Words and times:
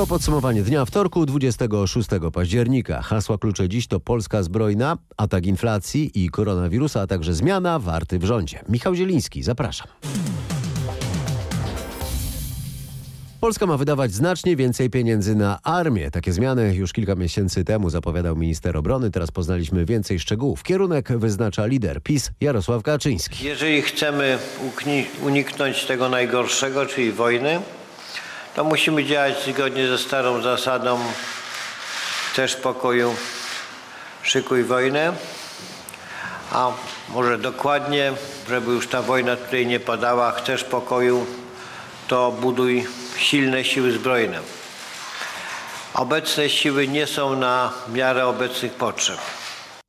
To 0.00 0.06
podsumowanie 0.06 0.62
dnia 0.62 0.84
wtorku 0.84 1.26
26 1.26 2.08
października. 2.32 3.02
Hasła 3.02 3.38
klucze 3.38 3.68
dziś 3.68 3.86
to 3.86 4.00
Polska 4.00 4.42
zbrojna, 4.42 4.98
atak 5.16 5.46
inflacji 5.46 6.24
i 6.24 6.28
koronawirusa, 6.28 7.00
a 7.00 7.06
także 7.06 7.34
zmiana 7.34 7.78
warty 7.78 8.18
w 8.18 8.24
rządzie. 8.24 8.60
Michał 8.68 8.94
Zieliński, 8.94 9.42
zapraszam. 9.42 9.86
Polska 13.40 13.66
ma 13.66 13.76
wydawać 13.76 14.12
znacznie 14.12 14.56
więcej 14.56 14.90
pieniędzy 14.90 15.34
na 15.34 15.62
armię. 15.62 16.10
Takie 16.10 16.32
zmiany 16.32 16.74
już 16.74 16.92
kilka 16.92 17.14
miesięcy 17.14 17.64
temu 17.64 17.90
zapowiadał 17.90 18.36
minister 18.36 18.76
obrony. 18.76 19.10
Teraz 19.10 19.30
poznaliśmy 19.30 19.84
więcej 19.84 20.20
szczegółów. 20.20 20.62
Kierunek 20.62 21.18
wyznacza 21.18 21.66
lider 21.66 22.02
PiS 22.02 22.30
Jarosław 22.40 22.82
Kaczyński. 22.82 23.44
Jeżeli 23.44 23.82
chcemy 23.82 24.38
uniknąć 25.22 25.84
tego 25.84 26.08
najgorszego, 26.08 26.86
czyli 26.86 27.12
wojny, 27.12 27.60
to 28.56 28.64
musimy 28.64 29.04
działać 29.04 29.34
zgodnie 29.46 29.88
ze 29.88 29.98
starą 29.98 30.42
zasadą 30.42 30.98
też 32.36 32.56
pokoju, 32.56 33.14
szykuj 34.22 34.64
wojnę, 34.64 35.12
a 36.52 36.72
może 37.08 37.38
dokładnie, 37.38 38.12
żeby 38.48 38.72
już 38.72 38.88
ta 38.88 39.02
wojna 39.02 39.36
tutaj 39.36 39.66
nie 39.66 39.80
padała, 39.80 40.32
chcesz 40.32 40.64
pokoju, 40.64 41.26
to 42.08 42.32
buduj 42.32 42.86
silne 43.16 43.64
siły 43.64 43.92
zbrojne. 43.92 44.40
Obecne 45.94 46.48
siły 46.48 46.88
nie 46.88 47.06
są 47.06 47.36
na 47.36 47.72
miarę 47.92 48.26
obecnych 48.26 48.72
potrzeb. 48.72 49.18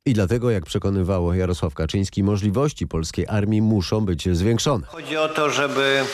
I 0.06 0.12
dlatego, 0.14 0.50
jak 0.50 0.66
przekonywał 0.66 1.34
Jarosław 1.34 1.74
Kaczyński, 1.74 2.22
możliwości 2.22 2.86
polskiej 2.86 3.26
armii 3.28 3.62
muszą 3.62 4.00
być 4.00 4.28
zwiększone. 4.36 4.86
Chodzi 4.86 5.16
o 5.16 5.28
to, 5.28 5.50
żeby 5.50 6.04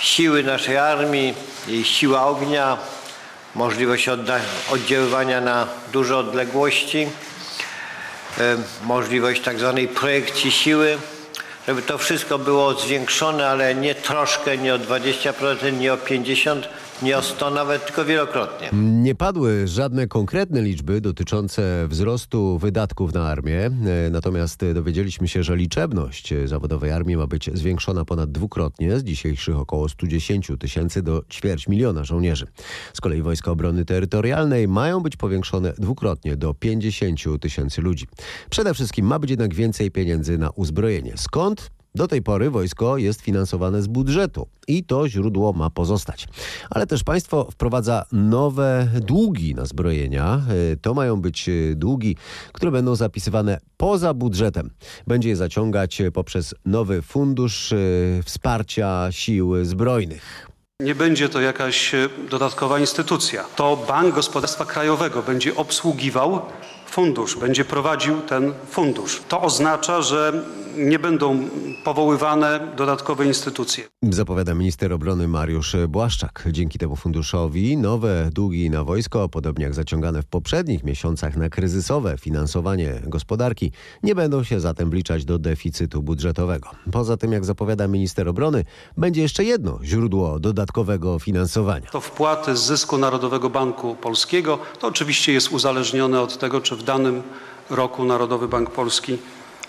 siły 0.00 0.42
naszej 0.42 0.76
armii, 0.76 1.34
jej 1.68 1.84
siła 1.84 2.26
ognia, 2.26 2.78
możliwość 3.54 4.08
oddziaływania 4.70 5.40
na 5.40 5.66
duże 5.92 6.16
odległości, 6.16 7.08
możliwość 8.82 9.42
tak 9.42 9.58
zwanej 9.58 9.88
projekcji 9.88 10.50
siły, 10.50 10.98
żeby 11.68 11.82
to 11.82 11.98
wszystko 11.98 12.38
było 12.38 12.74
zwiększone, 12.74 13.48
ale 13.48 13.74
nie 13.74 13.94
troszkę, 13.94 14.58
nie 14.58 14.74
o 14.74 14.78
20%, 14.78 15.78
nie 15.78 15.92
o 15.92 15.96
50%, 15.96 16.62
nie 17.02 17.18
o 17.18 17.22
100 17.22 17.50
nawet, 17.50 17.86
tylko 17.86 18.04
wielokrotnie. 18.04 18.70
Nie 18.82 19.14
padły 19.14 19.68
żadne 19.68 20.06
konkretne 20.06 20.62
liczby 20.62 21.00
dotyczące 21.00 21.88
wzrostu 21.88 22.58
wydatków 22.58 23.14
na 23.14 23.28
armię, 23.28 23.64
e, 23.66 23.70
natomiast 24.10 24.60
dowiedzieliśmy 24.74 25.28
się, 25.28 25.42
że 25.42 25.56
liczebność 25.56 26.34
zawodowej 26.44 26.90
armii 26.90 27.16
ma 27.16 27.26
być 27.26 27.50
zwiększona 27.54 28.04
ponad 28.04 28.32
dwukrotnie 28.32 28.98
z 28.98 29.04
dzisiejszych 29.04 29.56
około 29.58 29.88
110 29.88 30.50
tysięcy 30.58 31.02
do 31.02 31.22
ćwierć 31.30 31.68
miliona 31.68 32.04
żołnierzy. 32.04 32.46
Z 32.92 33.00
kolei 33.00 33.22
Wojska 33.22 33.50
Obrony 33.50 33.84
Terytorialnej 33.84 34.68
mają 34.68 35.00
być 35.00 35.16
powiększone 35.16 35.72
dwukrotnie 35.78 36.36
do 36.36 36.54
50 36.54 37.20
tysięcy 37.40 37.82
ludzi. 37.82 38.06
Przede 38.50 38.74
wszystkim 38.74 39.06
ma 39.06 39.18
być 39.18 39.30
jednak 39.30 39.54
więcej 39.54 39.90
pieniędzy 39.90 40.38
na 40.38 40.50
uzbrojenie. 40.50 41.12
Skąd? 41.16 41.75
Do 41.96 42.08
tej 42.08 42.22
pory 42.22 42.50
wojsko 42.50 42.98
jest 42.98 43.20
finansowane 43.20 43.82
z 43.82 43.86
budżetu 43.86 44.48
i 44.68 44.84
to 44.84 45.08
źródło 45.08 45.52
ma 45.52 45.70
pozostać. 45.70 46.28
Ale 46.70 46.86
też 46.86 47.04
państwo 47.04 47.48
wprowadza 47.50 48.04
nowe 48.12 48.88
długi 49.00 49.54
na 49.54 49.64
zbrojenia. 49.64 50.42
E, 50.72 50.76
to 50.76 50.94
mają 50.94 51.20
być 51.20 51.48
e, 51.48 51.52
długi, 51.74 52.16
które 52.52 52.70
będą 52.72 52.94
zapisywane 52.94 53.58
poza 53.76 54.14
budżetem. 54.14 54.70
Będzie 55.06 55.28
je 55.28 55.36
zaciągać 55.36 56.02
poprzez 56.14 56.54
nowy 56.64 57.02
fundusz 57.02 57.72
e, 57.72 57.76
wsparcia 58.24 59.08
sił 59.10 59.64
zbrojnych. 59.64 60.48
Nie 60.80 60.94
będzie 60.94 61.28
to 61.28 61.40
jakaś 61.40 61.92
dodatkowa 62.30 62.78
instytucja. 62.78 63.44
To 63.56 63.76
Bank 63.88 64.14
Gospodarstwa 64.14 64.64
Krajowego 64.64 65.22
będzie 65.22 65.56
obsługiwał 65.56 66.40
fundusz, 66.86 67.36
będzie 67.36 67.64
prowadził 67.64 68.20
ten 68.20 68.52
fundusz. 68.70 69.22
To 69.28 69.42
oznacza, 69.42 70.02
że 70.02 70.44
nie 70.76 70.98
będą 70.98 71.48
powoływane 71.84 72.68
dodatkowe 72.76 73.26
instytucje. 73.26 73.84
Zapowiada 74.02 74.54
minister 74.54 74.92
obrony 74.92 75.28
Mariusz 75.28 75.76
Błaszczak. 75.88 76.44
Dzięki 76.50 76.78
temu 76.78 76.96
funduszowi 76.96 77.76
nowe 77.76 78.30
długi 78.32 78.70
na 78.70 78.84
wojsko, 78.84 79.28
podobnie 79.28 79.64
jak 79.64 79.74
zaciągane 79.74 80.22
w 80.22 80.26
poprzednich 80.26 80.84
miesiącach 80.84 81.36
na 81.36 81.48
kryzysowe 81.48 82.16
finansowanie 82.18 83.00
gospodarki, 83.06 83.72
nie 84.02 84.14
będą 84.14 84.44
się 84.44 84.60
zatem 84.60 84.90
wliczać 84.90 85.24
do 85.24 85.38
deficytu 85.38 86.02
budżetowego. 86.02 86.70
Poza 86.92 87.16
tym, 87.16 87.32
jak 87.32 87.44
zapowiada 87.44 87.88
minister 87.88 88.28
obrony, 88.28 88.64
będzie 88.96 89.22
jeszcze 89.22 89.44
jedno 89.44 89.78
źródło 89.84 90.40
dodatkowego 90.40 91.18
finansowania. 91.18 91.86
To 91.90 92.00
wpłaty 92.00 92.56
z 92.56 92.62
zysku 92.62 92.98
Narodowego 92.98 93.50
Banku 93.50 93.94
Polskiego. 93.94 94.58
To 94.80 94.86
oczywiście 94.86 95.32
jest 95.32 95.52
uzależnione 95.52 96.20
od 96.20 96.38
tego, 96.38 96.60
czy 96.60 96.75
w 96.76 96.82
danym 96.82 97.22
roku 97.70 98.04
Narodowy 98.04 98.48
Bank 98.48 98.70
Polski 98.70 99.18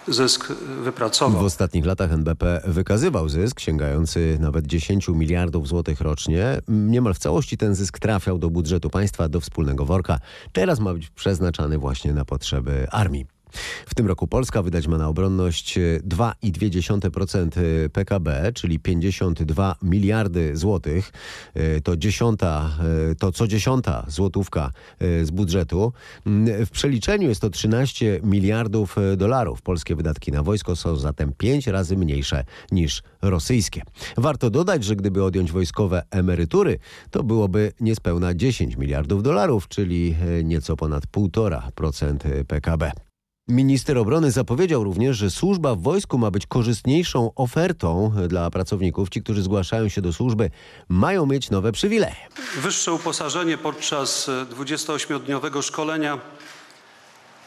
zysk 0.08 0.48
wypracował. 0.84 1.42
W 1.42 1.46
ostatnich 1.46 1.86
latach 1.86 2.12
NBP 2.12 2.62
wykazywał 2.66 3.30
zysk 3.30 3.60
sięgający 3.60 4.38
nawet 4.40 4.68
10 4.68 5.08
miliardów 5.08 5.68
złotych 5.68 6.02
rocznie. 6.02 6.62
Niemal 6.68 7.14
w 7.14 7.20
całości 7.20 7.58
ten 7.58 7.76
zysk 7.76 8.00
trafiał 8.00 8.38
do 8.38 8.50
budżetu 8.50 8.90
państwa, 8.90 9.30
do 9.30 9.40
wspólnego 9.42 9.86
worka. 9.86 10.20
Teraz 10.54 10.80
ma 10.80 10.94
być 10.94 11.10
przeznaczany 11.10 11.78
właśnie 11.78 12.14
na 12.14 12.26
potrzeby 12.26 12.88
armii. 12.92 13.37
W 13.86 13.96
tym 13.96 14.08
roku 14.08 14.28
Polska 14.28 14.62
wydać 14.62 14.88
ma 14.88 14.98
na 14.98 15.08
obronność 15.08 15.80
2,2% 16.10 17.90
PKB, 17.90 18.52
czyli 18.54 18.80
52 18.80 19.76
miliardy 19.82 20.58
złotych. 20.58 21.12
E, 21.54 21.82
to, 21.82 21.98
dziesiąta, 21.98 22.70
e, 23.12 23.16
to 23.16 23.32
co 23.32 23.48
dziesiąta 23.48 24.06
złotówka 24.08 24.72
e, 25.00 25.26
z 25.26 25.32
budżetu. 25.32 25.94
Mm, 26.26 26.66
w 26.66 26.70
przeliczeniu 26.70 27.30
jest 27.30 27.42
to 27.42 27.50
13 27.50 28.20
miliardów 28.24 28.96
dolarów. 29.18 29.62
Polskie 29.62 29.96
wydatki 29.96 30.32
na 30.32 30.44
wojsko 30.44 30.76
są 30.76 30.96
zatem 30.96 31.34
5 31.38 31.68
razy 31.68 31.98
mniejsze 31.98 32.44
niż 32.72 33.04
rosyjskie. 33.22 33.82
Warto 34.18 34.50
dodać, 34.50 34.84
że 34.84 34.96
gdyby 34.96 35.24
odjąć 35.24 35.52
wojskowe 35.52 36.04
emerytury, 36.12 36.80
to 37.12 37.24
byłoby 37.24 37.72
niespełna 37.80 38.34
10 38.34 38.78
miliardów 38.78 39.24
dolarów, 39.24 39.68
czyli 39.68 40.16
nieco 40.44 40.76
ponad 40.76 41.04
1,5% 41.08 42.44
PKB. 42.44 43.07
Minister 43.50 43.98
obrony 43.98 44.32
zapowiedział 44.32 44.84
również, 44.84 45.18
że 45.18 45.32
służba 45.32 45.76
w 45.76 45.82
wojsku 45.82 46.18
ma 46.18 46.32
być 46.32 46.48
korzystniejszą 46.48 47.32
ofertą 47.36 48.12
dla 48.28 48.52
pracowników. 48.52 49.10
Ci, 49.10 49.24
którzy 49.24 49.42
zgłaszają 49.42 49.90
się 49.90 50.02
do 50.02 50.14
służby, 50.14 50.50
mają 50.90 51.26
mieć 51.26 51.50
nowe 51.50 51.72
przywileje. 51.72 52.16
Wyższe 52.58 52.94
uposażenie 52.94 53.58
podczas 53.58 54.30
28-dniowego 54.30 55.62
szkolenia 55.62 56.20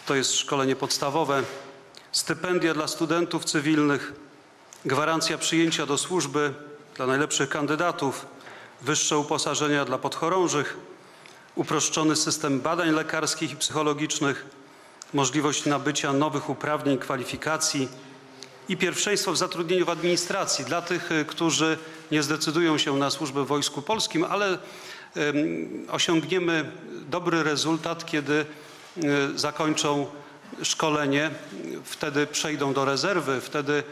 to 0.06 0.14
jest 0.14 0.34
szkolenie 0.34 0.76
podstawowe, 0.76 1.42
stypendia 2.12 2.74
dla 2.74 2.88
studentów 2.88 3.44
cywilnych, 3.44 4.12
gwarancja 4.84 5.38
przyjęcia 5.38 5.86
do 5.86 5.98
służby 5.98 6.54
dla 6.96 7.06
najlepszych 7.06 7.48
kandydatów, 7.48 8.26
wyższe 8.82 9.18
uposażenia 9.18 9.84
dla 9.84 9.98
podchorążych, 9.98 10.76
uproszczony 11.54 12.16
system 12.16 12.60
badań 12.60 12.90
lekarskich 12.90 13.52
i 13.52 13.56
psychologicznych 13.56 14.59
możliwość 15.12 15.66
nabycia 15.66 16.12
nowych 16.12 16.50
uprawnień, 16.50 16.98
kwalifikacji 16.98 17.88
i 18.68 18.76
pierwszeństwo 18.76 19.32
w 19.32 19.36
zatrudnieniu 19.36 19.86
w 19.86 19.90
administracji 19.90 20.64
dla 20.64 20.82
tych, 20.82 21.12
y, 21.12 21.24
którzy 21.24 21.78
nie 22.10 22.22
zdecydują 22.22 22.78
się 22.78 22.96
na 22.96 23.10
służbę 23.10 23.44
w 23.44 23.46
Wojsku 23.46 23.82
Polskim, 23.82 24.24
ale 24.24 24.58
osiągniemy 25.90 26.72
dobry 27.10 27.42
rezultat, 27.42 28.06
kiedy 28.06 28.46
y, 28.96 29.38
zakończą 29.38 30.06
szkolenie, 30.62 31.30
wtedy 31.84 32.26
przejdą 32.26 32.72
do 32.72 32.84
rezerwy, 32.84 33.40
wtedy 33.40 33.82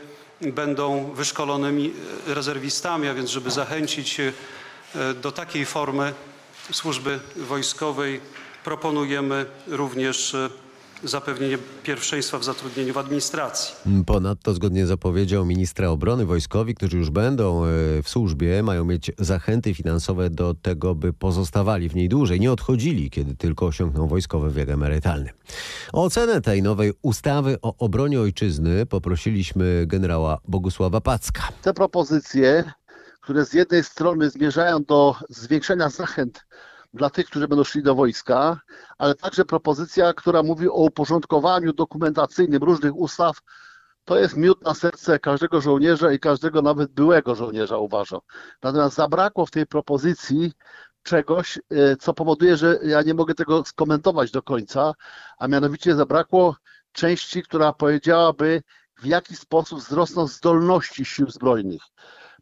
będą 0.40 1.12
wyszkolonymi 1.12 1.92
y, 2.28 2.34
rezerwistami, 2.34 3.08
a 3.08 3.14
więc 3.14 3.30
żeby 3.30 3.50
zachęcić 3.50 4.20
do 5.22 5.32
takiej 5.32 5.66
formy 5.66 6.14
służby 6.72 7.20
wojskowej 7.36 8.20
proponujemy 8.64 9.46
również 9.66 10.36
zapewnienie 11.04 11.58
pierwszeństwa 11.82 12.38
w 12.38 12.44
zatrudnieniu 12.44 12.94
w 12.94 12.98
administracji. 12.98 13.74
Ponadto 14.06 14.54
zgodnie 14.54 14.86
z 14.86 14.88
zapowiedzią 14.88 15.44
ministra 15.44 15.88
obrony 15.88 16.26
wojskowi, 16.26 16.74
którzy 16.74 16.96
już 16.96 17.10
będą 17.10 17.64
e, 17.64 17.68
w 18.02 18.08
służbie, 18.08 18.62
mają 18.62 18.84
mieć 18.84 19.10
zachęty 19.18 19.74
finansowe 19.74 20.30
do 20.30 20.54
tego, 20.54 20.94
by 20.94 21.12
pozostawali 21.12 21.88
w 21.88 21.94
niej 21.94 22.08
dłużej, 22.08 22.40
nie 22.40 22.52
odchodzili, 22.52 23.10
kiedy 23.10 23.36
tylko 23.36 23.66
osiągną 23.66 24.08
wojskowy 24.08 24.50
wiek 24.50 24.68
emerytalny. 24.68 25.30
O 25.92 26.04
ocenę 26.04 26.40
tej 26.40 26.62
nowej 26.62 26.92
ustawy 27.02 27.56
o 27.62 27.74
obronie 27.78 28.20
ojczyzny 28.20 28.86
poprosiliśmy 28.86 29.84
generała 29.86 30.38
Bogusława 30.48 31.00
Packa. 31.00 31.48
Te 31.62 31.74
propozycje, 31.74 32.72
które 33.20 33.46
z 33.46 33.52
jednej 33.52 33.84
strony 33.84 34.30
zmierzają 34.30 34.84
do 34.84 35.14
zwiększenia 35.28 35.90
zachęt 35.90 36.44
dla 36.94 37.10
tych, 37.10 37.26
którzy 37.26 37.48
będą 37.48 37.64
szli 37.64 37.82
do 37.82 37.94
wojska, 37.94 38.60
ale 38.98 39.14
także 39.14 39.44
propozycja, 39.44 40.12
która 40.14 40.42
mówi 40.42 40.68
o 40.68 40.72
uporządkowaniu 40.72 41.72
dokumentacyjnym 41.72 42.62
różnych 42.62 42.96
ustaw. 42.96 43.38
To 44.04 44.18
jest 44.18 44.36
miód 44.36 44.62
na 44.62 44.74
serce 44.74 45.18
każdego 45.18 45.60
żołnierza 45.60 46.12
i 46.12 46.18
każdego 46.18 46.62
nawet 46.62 46.92
byłego 46.92 47.34
żołnierza, 47.34 47.78
uważam. 47.78 48.20
Natomiast 48.62 48.96
zabrakło 48.96 49.46
w 49.46 49.50
tej 49.50 49.66
propozycji 49.66 50.52
czegoś, 51.02 51.58
co 52.00 52.14
powoduje, 52.14 52.56
że 52.56 52.78
ja 52.82 53.02
nie 53.02 53.14
mogę 53.14 53.34
tego 53.34 53.64
skomentować 53.64 54.30
do 54.30 54.42
końca, 54.42 54.92
a 55.38 55.48
mianowicie 55.48 55.94
zabrakło 55.94 56.56
części, 56.92 57.42
która 57.42 57.72
powiedziałaby, 57.72 58.62
w 59.02 59.06
jaki 59.06 59.36
sposób 59.36 59.78
wzrosną 59.78 60.26
zdolności 60.26 61.04
sił 61.04 61.30
zbrojnych. 61.30 61.82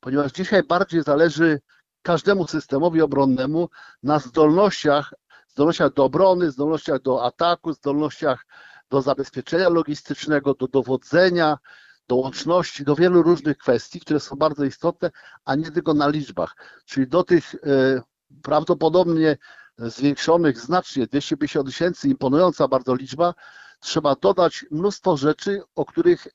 Ponieważ 0.00 0.32
dzisiaj 0.32 0.62
bardziej 0.62 1.02
zależy 1.02 1.60
każdemu 2.06 2.46
systemowi 2.46 3.02
obronnemu 3.02 3.68
na 4.02 4.18
zdolnościach, 4.18 5.14
zdolnościach 5.48 5.92
do 5.92 6.04
obrony, 6.04 6.50
zdolnościach 6.50 7.02
do 7.02 7.24
ataku, 7.24 7.72
zdolnościach 7.72 8.46
do 8.90 9.02
zabezpieczenia 9.02 9.68
logistycznego, 9.68 10.54
do 10.54 10.66
dowodzenia, 10.68 11.58
do 12.08 12.16
łączności, 12.16 12.84
do 12.84 12.94
wielu 12.94 13.22
różnych 13.22 13.58
kwestii, 13.58 14.00
które 14.00 14.20
są 14.20 14.36
bardzo 14.36 14.64
istotne, 14.64 15.10
a 15.44 15.54
nie 15.54 15.70
tylko 15.70 15.94
na 15.94 16.08
liczbach. 16.08 16.56
Czyli 16.84 17.08
do 17.08 17.24
tych 17.24 17.54
e, 17.54 17.58
prawdopodobnie 18.42 19.36
zwiększonych 19.78 20.60
znacznie 20.60 21.06
250 21.06 21.66
tysięcy, 21.66 22.08
imponująca 22.08 22.68
bardzo 22.68 22.94
liczba, 22.94 23.34
trzeba 23.80 24.14
dodać 24.14 24.66
mnóstwo 24.70 25.16
rzeczy, 25.16 25.62
o 25.74 25.84
których 25.84 26.26
e, 26.26 26.30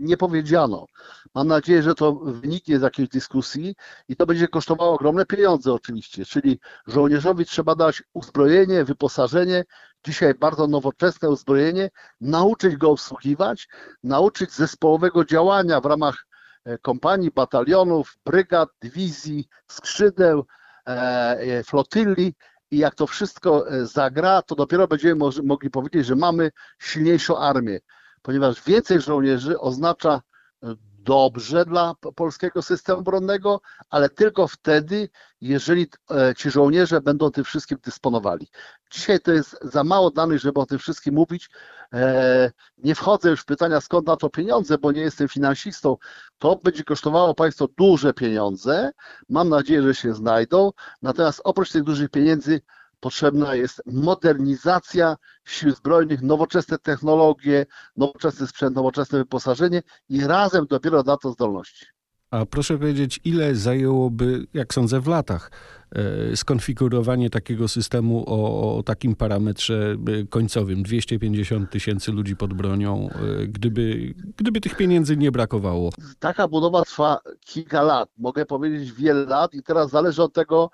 nie 0.00 0.16
powiedziano. 0.16 0.86
Mam 1.34 1.48
nadzieję, 1.48 1.82
że 1.82 1.94
to 1.94 2.12
wyniknie 2.14 2.78
z 2.78 2.82
jakiejś 2.82 3.08
dyskusji 3.08 3.74
i 4.08 4.16
to 4.16 4.26
będzie 4.26 4.48
kosztowało 4.48 4.94
ogromne 4.94 5.26
pieniądze 5.26 5.72
oczywiście, 5.72 6.24
czyli 6.24 6.60
żołnierzowi 6.86 7.46
trzeba 7.46 7.74
dać 7.74 8.02
uzbrojenie, 8.12 8.84
wyposażenie, 8.84 9.64
dzisiaj 10.04 10.34
bardzo 10.34 10.66
nowoczesne 10.66 11.30
uzbrojenie, 11.30 11.90
nauczyć 12.20 12.76
go 12.76 12.90
obsługiwać, 12.90 13.68
nauczyć 14.02 14.52
zespołowego 14.52 15.24
działania 15.24 15.80
w 15.80 15.86
ramach 15.86 16.26
e, 16.64 16.78
kompanii, 16.78 17.30
batalionów, 17.30 18.18
brygad, 18.24 18.68
dywizji, 18.80 19.48
skrzydeł, 19.68 20.46
e, 20.86 21.64
flotyli 21.64 22.34
i 22.70 22.78
jak 22.78 22.94
to 22.94 23.06
wszystko 23.06 23.70
e, 23.70 23.86
zagra, 23.86 24.42
to 24.42 24.54
dopiero 24.54 24.88
będziemy 24.88 25.24
mogli 25.44 25.70
powiedzieć, 25.70 26.06
że 26.06 26.16
mamy 26.16 26.50
silniejszą 26.78 27.38
armię, 27.38 27.78
ponieważ 28.22 28.64
więcej 28.64 29.00
żołnierzy 29.00 29.60
oznacza 29.60 30.22
e, 30.62 30.74
dobrze 30.98 31.64
dla 31.64 31.94
polskiego 32.14 32.62
systemu 32.62 32.98
obronnego, 32.98 33.60
ale 33.90 34.08
tylko 34.08 34.48
wtedy, 34.48 35.08
jeżeli 35.40 35.86
e, 36.10 36.34
ci 36.34 36.50
żołnierze 36.50 37.00
będą 37.00 37.30
tym 37.30 37.44
wszystkim 37.44 37.78
dysponowali. 37.84 38.48
Dzisiaj 38.90 39.20
to 39.20 39.32
jest 39.32 39.58
za 39.62 39.84
mało 39.84 40.10
danych, 40.10 40.40
żeby 40.40 40.60
o 40.60 40.66
tym 40.66 40.78
wszystkim 40.78 41.14
mówić. 41.14 41.50
E, 41.92 42.50
nie 42.78 42.94
wchodzę 42.94 43.30
już 43.30 43.40
w 43.40 43.44
pytania, 43.44 43.80
skąd 43.80 44.06
na 44.06 44.16
to 44.16 44.30
pieniądze, 44.30 44.78
bo 44.78 44.92
nie 44.92 45.00
jestem 45.00 45.28
finansistą. 45.28 45.96
To 46.38 46.56
będzie 46.56 46.84
kosztowało 46.84 47.34
Państwo 47.34 47.68
duże 47.76 48.14
pieniądze. 48.14 48.92
Mam 49.28 49.48
nadzieję, 49.48 49.82
że 49.82 49.94
się 49.94 50.14
znajdą. 50.14 50.72
Natomiast 51.02 51.40
oprócz 51.44 51.72
tych 51.72 51.82
dużych 51.82 52.10
pieniędzy 52.10 52.60
potrzebna 53.00 53.54
jest 53.54 53.82
modernizacja 53.86 55.16
sił 55.44 55.70
zbrojnych, 55.70 56.22
nowoczesne 56.22 56.78
technologie, 56.78 57.66
nowoczesny 57.96 58.46
sprzęt, 58.46 58.76
nowoczesne 58.76 59.18
wyposażenie 59.18 59.82
i 60.08 60.26
razem 60.26 60.66
dopiero 60.66 61.02
da 61.02 61.16
to 61.16 61.32
zdolności. 61.32 61.86
A 62.30 62.46
proszę 62.46 62.78
powiedzieć, 62.78 63.20
ile 63.24 63.54
zajęłoby, 63.54 64.46
jak 64.54 64.74
sądzę, 64.74 65.00
w 65.00 65.06
latach 65.06 65.50
e, 65.92 66.36
skonfigurowanie 66.36 67.30
takiego 67.30 67.68
systemu 67.68 68.24
o, 68.26 68.76
o, 68.76 68.82
takim 68.82 69.16
parametrze 69.16 69.96
e, 70.22 70.26
końcowym 70.26 70.82
250 70.82 71.70
tysięcy 71.70 72.12
ludzi 72.12 72.36
pod 72.36 72.54
bronią, 72.54 73.08
e, 73.10 73.46
gdyby, 73.46 74.14
gdyby 74.36 74.60
tych 74.60 74.76
pieniędzy 74.76 75.16
nie 75.16 75.32
brakowało? 75.32 75.90
Taka 76.18 76.48
budowa 76.48 76.82
trwa 76.82 77.18
kilka 77.40 77.82
lat, 77.82 78.08
mogę 78.18 78.46
powiedzieć 78.46 78.92
wiele 78.92 79.24
lat 79.24 79.54
i 79.54 79.62
teraz 79.62 79.90
zależy 79.90 80.22
od 80.22 80.32
tego, 80.32 80.70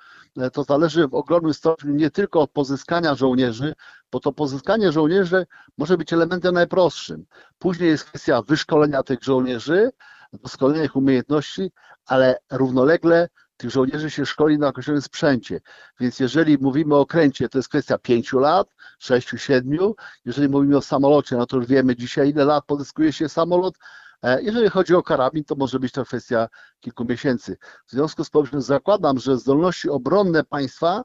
to 0.53 0.65
zależy 0.65 1.09
w 1.09 1.15
ogromnym 1.15 1.55
stopniu 1.55 1.95
nie 1.95 2.11
tylko 2.11 2.41
od 2.41 2.51
pozyskania 2.51 3.15
żołnierzy, 3.15 3.75
bo 4.13 4.21
to 4.21 4.33
pozyskanie 4.33 4.93
żołnierzy 4.93 5.47
może 5.79 5.99
być 5.99 6.13
elementem 6.13 6.55
najprostszym. 6.55 7.25
Później 7.59 7.89
jest 7.89 8.05
kwestia 8.05 8.43
wyszkolenia 8.43 9.03
tych 9.03 9.23
żołnierzy, 9.23 9.91
doskonalenia 10.43 10.85
ich 10.85 10.97
umiejętności, 10.97 11.71
ale 12.07 12.39
równolegle 12.51 13.29
tych 13.57 13.71
żołnierzy 13.71 14.11
się 14.11 14.27
szkoli 14.27 14.59
na 14.59 14.69
określonym 14.69 15.03
sprzęcie. 15.03 15.61
Więc 16.01 16.21
jeżeli 16.21 16.59
mówimy 16.59 16.95
o 16.95 17.01
okręcie, 17.01 17.49
to 17.49 17.59
jest 17.59 17.69
kwestia 17.69 17.99
pięciu 17.99 18.39
lat, 18.39 18.69
sześciu, 18.99 19.39
siedmiu. 19.39 19.95
Jeżeli 20.25 20.49
mówimy 20.49 20.77
o 20.77 20.83
samolocie, 20.83 21.37
no 21.37 21.47
to 21.47 21.57
już 21.57 21.67
wiemy 21.67 21.97
dzisiaj, 21.97 22.31
ile 22.31 22.45
lat 22.45 22.65
pozyskuje 22.67 23.13
się 23.13 23.29
samolot. 23.29 23.75
E, 24.23 24.43
jeżeli 24.43 24.69
chodzi 24.69 24.95
o 24.95 25.03
karabin, 25.03 25.45
to 25.45 25.55
może 25.55 25.81
być 25.81 25.93
to 25.93 26.05
kwestia 26.05 26.49
kilku 26.81 27.05
miesięcy. 27.05 27.57
W 27.87 27.91
związku 27.91 28.25
z 28.25 28.31
powyższym 28.31 28.63
zakładam, 28.63 29.19
że 29.19 29.39
zdolności 29.39 29.91
obronne 29.91 30.45
państwa 30.45 31.03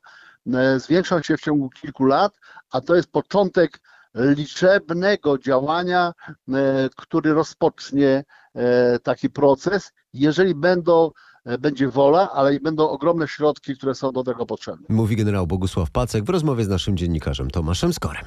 e, 0.54 0.80
zwiększą 0.80 1.22
się 1.22 1.38
w 1.38 1.42
ciągu 1.42 1.70
kilku 1.70 2.06
lat, 2.06 2.40
a 2.72 2.82
to 2.82 2.96
jest 2.96 3.12
początek 3.12 3.80
liczebnego 4.16 5.38
działania, 5.38 6.14
e, 6.50 6.90
który 6.96 7.34
rozpocznie 7.34 8.24
e, 8.56 9.00
taki 9.00 9.30
proces, 9.30 9.92
jeżeli 10.14 10.56
będą 10.56 11.12
e, 11.46 11.58
będzie 11.58 11.88
wola, 11.88 12.32
ale 12.32 12.56
i 12.56 12.60
będą 12.60 12.90
ogromne 12.90 13.28
środki, 13.28 13.76
które 13.78 13.96
są 13.96 14.12
do 14.12 14.24
tego 14.24 14.46
potrzebne. 14.46 14.86
Mówi 14.90 15.16
generał 15.16 15.48
Bogusław 15.48 15.92
Pacek 15.92 16.24
w 16.24 16.30
rozmowie 16.30 16.64
z 16.64 16.68
naszym 16.68 16.98
dziennikarzem 16.98 17.52
Tomaszem 17.52 17.94
Skorem. 17.94 18.26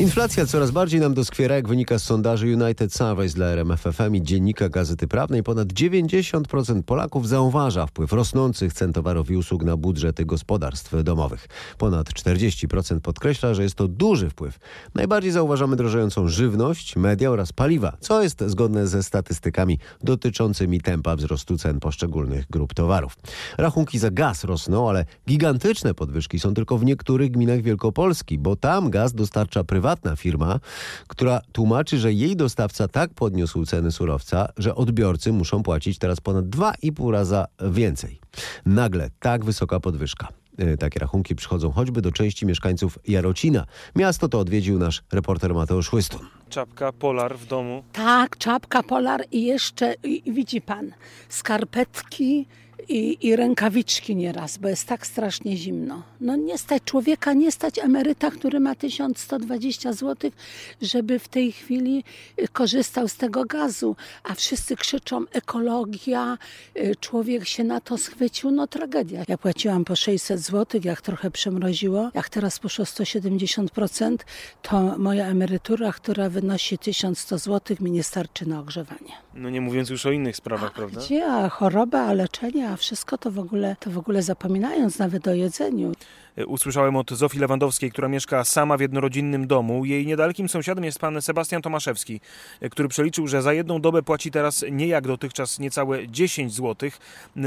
Inflacja 0.00 0.46
coraz 0.46 0.70
bardziej 0.70 1.00
nam 1.00 1.14
doskwiera, 1.14 1.54
jak 1.54 1.68
wynika 1.68 1.98
z 1.98 2.02
sondaży 2.02 2.46
United 2.46 2.94
Surveys 2.94 3.34
dla 3.34 3.46
RMFFM 3.46 4.14
i 4.14 4.22
Dziennika 4.22 4.68
Gazety 4.68 5.08
Prawnej. 5.08 5.42
Ponad 5.42 5.68
90% 5.68 6.82
Polaków 6.82 7.28
zauważa 7.28 7.86
wpływ 7.86 8.12
rosnących 8.12 8.72
cen 8.72 8.92
towarów 8.92 9.30
i 9.30 9.36
usług 9.36 9.64
na 9.64 9.76
budżety 9.76 10.24
gospodarstw 10.24 10.94
domowych. 11.04 11.48
Ponad 11.78 12.08
40% 12.08 13.00
podkreśla, 13.00 13.54
że 13.54 13.62
jest 13.62 13.74
to 13.74 13.88
duży 13.88 14.30
wpływ. 14.30 14.58
Najbardziej 14.94 15.32
zauważamy 15.32 15.76
drożejącą 15.76 16.28
żywność, 16.28 16.96
media 16.96 17.30
oraz 17.30 17.52
paliwa, 17.52 17.96
co 18.00 18.22
jest 18.22 18.44
zgodne 18.46 18.86
ze 18.86 19.02
statystykami 19.02 19.78
dotyczącymi 20.02 20.80
tempa 20.80 21.16
wzrostu 21.16 21.58
cen 21.58 21.80
poszczególnych 21.80 22.46
grup 22.50 22.74
towarów. 22.74 23.16
Rachunki 23.58 23.98
za 23.98 24.10
gaz 24.10 24.44
rosną, 24.44 24.88
ale 24.88 25.04
gigantyczne 25.28 25.94
podwyżki 25.94 26.40
są 26.40 26.54
tylko 26.54 26.78
w 26.78 26.84
niektórych 26.84 27.30
gminach 27.30 27.62
Wielkopolski, 27.62 28.38
bo 28.38 28.56
tam 28.56 28.90
gaz 28.90 29.12
dostarcza 29.12 29.64
prywatnie 29.64 29.89
prywatna 29.90 30.16
firma, 30.16 30.60
która 31.08 31.40
tłumaczy, 31.52 31.98
że 31.98 32.12
jej 32.12 32.36
dostawca 32.36 32.88
tak 32.88 33.14
podniósł 33.14 33.66
ceny 33.66 33.92
surowca, 33.92 34.48
że 34.56 34.74
odbiorcy 34.74 35.32
muszą 35.32 35.62
płacić 35.62 35.98
teraz 35.98 36.20
ponad 36.20 36.44
2,5 36.44 37.10
raza 37.10 37.46
więcej. 37.70 38.20
Nagle 38.66 39.10
tak 39.20 39.44
wysoka 39.44 39.80
podwyżka. 39.80 40.28
E, 40.58 40.76
takie 40.76 41.00
rachunki 41.00 41.34
przychodzą 41.34 41.70
choćby 41.70 42.02
do 42.02 42.12
części 42.12 42.46
mieszkańców 42.46 42.98
Jarocina. 43.08 43.66
Miasto 43.96 44.28
to 44.28 44.38
odwiedził 44.38 44.78
nasz 44.78 45.02
reporter 45.12 45.54
Mateusz 45.54 45.92
Łystun. 45.92 46.20
Czapka 46.48 46.92
Polar 46.92 47.38
w 47.38 47.46
domu. 47.46 47.82
Tak, 47.92 48.38
czapka 48.38 48.82
Polar 48.82 49.24
i 49.32 49.44
jeszcze, 49.44 49.94
i, 50.04 50.32
widzi 50.32 50.60
pan, 50.60 50.92
skarpetki, 51.28 52.46
i, 52.88 53.26
i 53.26 53.36
rękawiczki 53.36 54.16
nieraz, 54.16 54.58
bo 54.58 54.68
jest 54.68 54.86
tak 54.86 55.06
strasznie 55.06 55.56
zimno. 55.56 56.02
No 56.20 56.36
nie 56.36 56.58
stać 56.58 56.82
człowieka, 56.84 57.32
nie 57.32 57.52
stać 57.52 57.78
emeryta, 57.78 58.30
który 58.30 58.60
ma 58.60 58.74
1120 58.74 59.92
zł, 59.92 60.30
żeby 60.82 61.18
w 61.18 61.28
tej 61.28 61.52
chwili 61.52 62.04
y, 62.38 62.48
korzystał 62.48 63.08
z 63.08 63.16
tego 63.16 63.44
gazu, 63.44 63.96
a 64.22 64.34
wszyscy 64.34 64.76
krzyczą 64.76 65.24
ekologia, 65.32 66.38
y, 66.76 66.96
człowiek 67.00 67.46
się 67.46 67.64
na 67.64 67.80
to 67.80 67.98
schwycił, 67.98 68.50
no 68.50 68.66
tragedia. 68.66 69.24
Ja 69.28 69.38
płaciłam 69.38 69.84
po 69.84 69.96
600 69.96 70.40
zł, 70.40 70.80
jak 70.84 71.00
trochę 71.00 71.30
przemroziło, 71.30 72.10
jak 72.14 72.28
teraz 72.28 72.58
poszło 72.58 72.84
170%, 72.84 74.16
to 74.62 74.98
moja 74.98 75.26
emerytura, 75.26 75.92
która 75.92 76.28
wynosi 76.28 76.78
1100 76.78 77.38
zł, 77.38 77.76
mi 77.80 77.90
nie 77.90 78.02
starczy 78.02 78.48
na 78.48 78.60
ogrzewanie. 78.60 79.12
No 79.34 79.50
nie 79.50 79.60
mówiąc 79.60 79.90
już 79.90 80.06
o 80.06 80.10
innych 80.10 80.36
sprawach, 80.36 80.70
a 80.70 80.74
prawda? 80.74 81.00
Gdzie? 81.00 81.26
A 81.26 81.48
choroba, 81.48 82.00
a 82.00 82.12
leczenie, 82.12 82.68
a 82.70 82.76
wszystko 82.76 83.18
to 83.18 83.30
w 83.30 83.38
ogóle, 83.38 83.76
to 83.80 83.90
w 83.90 83.98
ogóle 83.98 84.22
zapominając 84.22 84.98
nawet 84.98 85.28
o 85.28 85.34
jedzeniu. 85.34 85.92
E, 86.36 86.46
usłyszałem 86.46 86.96
od 86.96 87.10
Zofii 87.10 87.38
Lewandowskiej, 87.38 87.90
która 87.90 88.08
mieszka 88.08 88.44
sama 88.44 88.76
w 88.76 88.80
jednorodzinnym 88.80 89.46
domu. 89.46 89.84
Jej 89.84 90.06
niedalekim 90.06 90.48
sąsiadem 90.48 90.84
jest 90.84 90.98
pan 90.98 91.22
Sebastian 91.22 91.62
Tomaszewski, 91.62 92.20
e, 92.60 92.70
który 92.70 92.88
przeliczył, 92.88 93.26
że 93.26 93.42
za 93.42 93.52
jedną 93.52 93.80
dobę 93.80 94.02
płaci 94.02 94.30
teraz 94.30 94.64
nie 94.70 94.86
jak 94.86 95.06
dotychczas 95.06 95.58
niecałe 95.58 96.08
10 96.08 96.54
zł, 96.54 96.90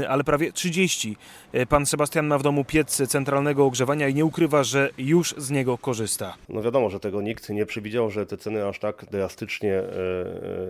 ale 0.08 0.24
prawie 0.24 0.52
30. 0.52 1.16
E, 1.52 1.66
pan 1.66 1.86
Sebastian 1.86 2.26
ma 2.26 2.38
w 2.38 2.42
domu 2.42 2.64
piec 2.64 3.02
centralnego 3.08 3.66
ogrzewania 3.66 4.08
i 4.08 4.14
nie 4.14 4.24
ukrywa, 4.24 4.64
że 4.64 4.90
już 4.98 5.34
z 5.38 5.50
niego 5.50 5.78
korzysta. 5.78 6.34
No 6.48 6.62
wiadomo, 6.62 6.90
że 6.90 7.00
tego 7.00 7.22
nikt 7.22 7.48
nie 7.48 7.66
przewidział, 7.66 8.10
że 8.10 8.26
te 8.26 8.36
ceny 8.36 8.66
aż 8.66 8.78
tak 8.78 9.04
drastycznie 9.10 9.82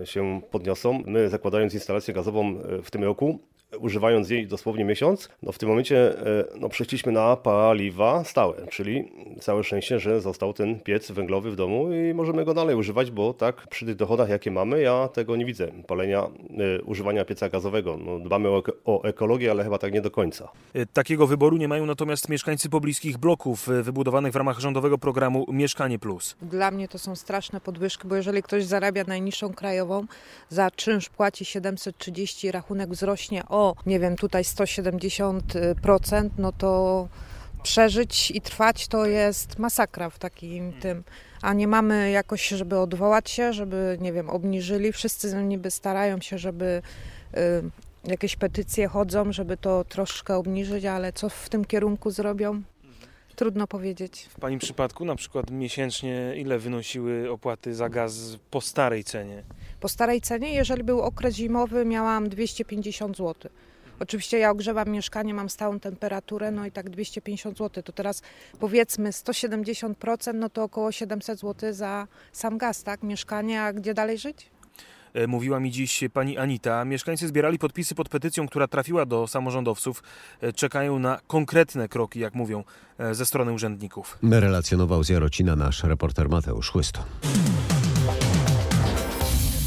się 0.05 0.41
podniosą. 0.51 1.03
My 1.05 1.29
zakładając 1.29 1.73
instalację 1.73 2.13
gazową 2.13 2.55
w 2.83 2.91
tym 2.91 3.03
roku, 3.03 3.39
używając 3.79 4.29
jej 4.29 4.47
dosłownie 4.47 4.85
miesiąc, 4.85 5.29
no 5.43 5.51
w 5.51 5.57
tym 5.57 5.69
momencie 5.69 6.19
e, 6.19 6.45
no, 6.59 6.69
przeszliśmy 6.69 7.11
na 7.11 7.35
paliwa 7.35 8.23
stałe, 8.23 8.67
czyli 8.67 9.11
całe 9.39 9.63
szczęście, 9.63 9.99
że 9.99 10.21
został 10.21 10.53
ten 10.53 10.79
piec 10.79 11.11
węglowy 11.11 11.51
w 11.51 11.55
domu 11.55 11.93
i 11.93 12.13
możemy 12.13 12.45
go 12.45 12.53
dalej 12.53 12.75
używać, 12.75 13.11
bo 13.11 13.33
tak 13.33 13.67
przy 13.67 13.85
tych 13.85 13.95
dochodach, 13.95 14.29
jakie 14.29 14.51
mamy, 14.51 14.81
ja 14.81 15.07
tego 15.07 15.35
nie 15.35 15.45
widzę. 15.45 15.71
Palenia, 15.87 16.27
e, 16.79 16.81
używania 16.81 17.25
pieca 17.25 17.49
gazowego. 17.49 17.97
No, 17.97 18.19
dbamy 18.19 18.49
o, 18.49 18.63
o 18.85 19.03
ekologię, 19.03 19.51
ale 19.51 19.63
chyba 19.63 19.77
tak 19.77 19.93
nie 19.93 20.01
do 20.01 20.11
końca. 20.11 20.49
E, 20.73 20.85
Takiego 20.85 21.27
wyboru 21.27 21.57
nie 21.57 21.67
mają 21.67 21.85
natomiast 21.85 22.29
mieszkańcy 22.29 22.69
pobliskich 22.69 23.17
bloków 23.17 23.69
wybudowanych 23.81 24.33
w 24.33 24.35
ramach 24.35 24.59
rządowego 24.59 24.97
programu 24.97 25.45
Mieszkanie 25.51 25.99
Plus. 25.99 26.35
Dla 26.41 26.71
mnie 26.71 26.87
to 26.87 26.99
są 26.99 27.15
straszne 27.15 27.61
podwyżki, 27.61 28.07
bo 28.07 28.15
jeżeli 28.15 28.43
ktoś 28.43 28.65
zarabia 28.65 29.03
najniższą 29.07 29.53
krajową, 29.53 30.05
za 30.49 30.71
czynsz 30.71 31.09
płaci 31.09 31.45
730, 31.45 32.51
rachunek 32.51 32.89
wzrośnie 32.89 33.43
o, 33.49 33.64
nie 33.85 33.99
wiem, 33.99 34.15
tutaj 34.15 34.43
170%, 34.43 36.29
no 36.37 36.51
to 36.51 37.07
przeżyć 37.63 38.31
i 38.31 38.41
trwać 38.41 38.87
to 38.87 39.05
jest 39.05 39.59
masakra 39.59 40.09
w 40.09 40.19
takim 40.19 40.73
tym. 40.73 41.03
A 41.41 41.53
nie 41.53 41.67
mamy 41.67 42.11
jakoś, 42.11 42.47
żeby 42.47 42.79
odwołać 42.79 43.29
się, 43.29 43.53
żeby, 43.53 43.97
nie 44.01 44.13
wiem, 44.13 44.29
obniżyli. 44.29 44.91
Wszyscy 44.91 45.43
niby 45.43 45.71
starają 45.71 46.21
się, 46.21 46.37
żeby 46.37 46.81
y, 47.37 48.09
jakieś 48.11 48.35
petycje 48.35 48.87
chodzą, 48.87 49.31
żeby 49.31 49.57
to 49.57 49.83
troszkę 49.83 50.35
obniżyć, 50.35 50.85
ale 50.85 51.13
co 51.13 51.29
w 51.29 51.49
tym 51.49 51.65
kierunku 51.65 52.11
zrobią? 52.11 52.61
Trudno 53.35 53.67
powiedzieć. 53.67 54.27
W 54.29 54.39
Pani 54.39 54.59
przypadku 54.59 55.05
na 55.05 55.15
przykład 55.15 55.51
miesięcznie 55.51 56.33
ile 56.37 56.59
wynosiły 56.59 57.31
opłaty 57.31 57.75
za 57.75 57.89
gaz 57.89 58.37
po 58.51 58.61
starej 58.61 59.03
cenie? 59.03 59.43
Po 59.79 59.89
starej 59.89 60.21
cenie, 60.21 60.53
jeżeli 60.53 60.83
był 60.83 61.01
okres 61.01 61.35
zimowy, 61.35 61.85
miałam 61.85 62.29
250 62.29 63.17
zł. 63.17 63.51
Oczywiście 63.99 64.37
ja 64.39 64.51
ogrzewam 64.51 64.89
mieszkanie, 64.89 65.33
mam 65.33 65.49
stałą 65.49 65.79
temperaturę, 65.79 66.51
no 66.51 66.65
i 66.65 66.71
tak 66.71 66.89
250 66.89 67.57
zł. 67.57 67.83
To 67.83 67.91
teraz 67.91 68.21
powiedzmy 68.59 69.09
170%, 69.09 70.33
no 70.33 70.49
to 70.49 70.63
około 70.63 70.91
700 70.91 71.39
zł 71.39 71.73
za 71.73 72.07
sam 72.31 72.57
gaz, 72.57 72.83
tak? 72.83 73.03
Mieszkanie, 73.03 73.61
a 73.61 73.73
gdzie 73.73 73.93
dalej 73.93 74.17
żyć? 74.17 74.49
E, 75.15 75.27
Mówiła 75.27 75.59
mi 75.59 75.71
dziś 75.71 76.03
pani 76.13 76.37
Anita. 76.37 76.85
Mieszkańcy 76.85 77.27
zbierali 77.27 77.59
podpisy 77.59 77.95
pod 77.95 78.09
petycją, 78.09 78.47
która 78.47 78.67
trafiła 78.67 79.05
do 79.05 79.27
samorządowców. 79.27 80.03
E, 80.41 80.53
Czekają 80.53 80.99
na 80.99 81.19
konkretne 81.27 81.87
kroki, 81.89 82.19
jak 82.19 82.35
mówią, 82.35 82.63
e, 82.97 83.15
ze 83.15 83.25
strony 83.25 83.51
urzędników. 83.51 84.17
Relacjonował 84.23 85.03
z 85.03 85.09
Jarocina 85.09 85.55
nasz 85.55 85.83
reporter 85.83 86.29
Mateusz 86.29 86.69
Chłysto. 86.71 87.03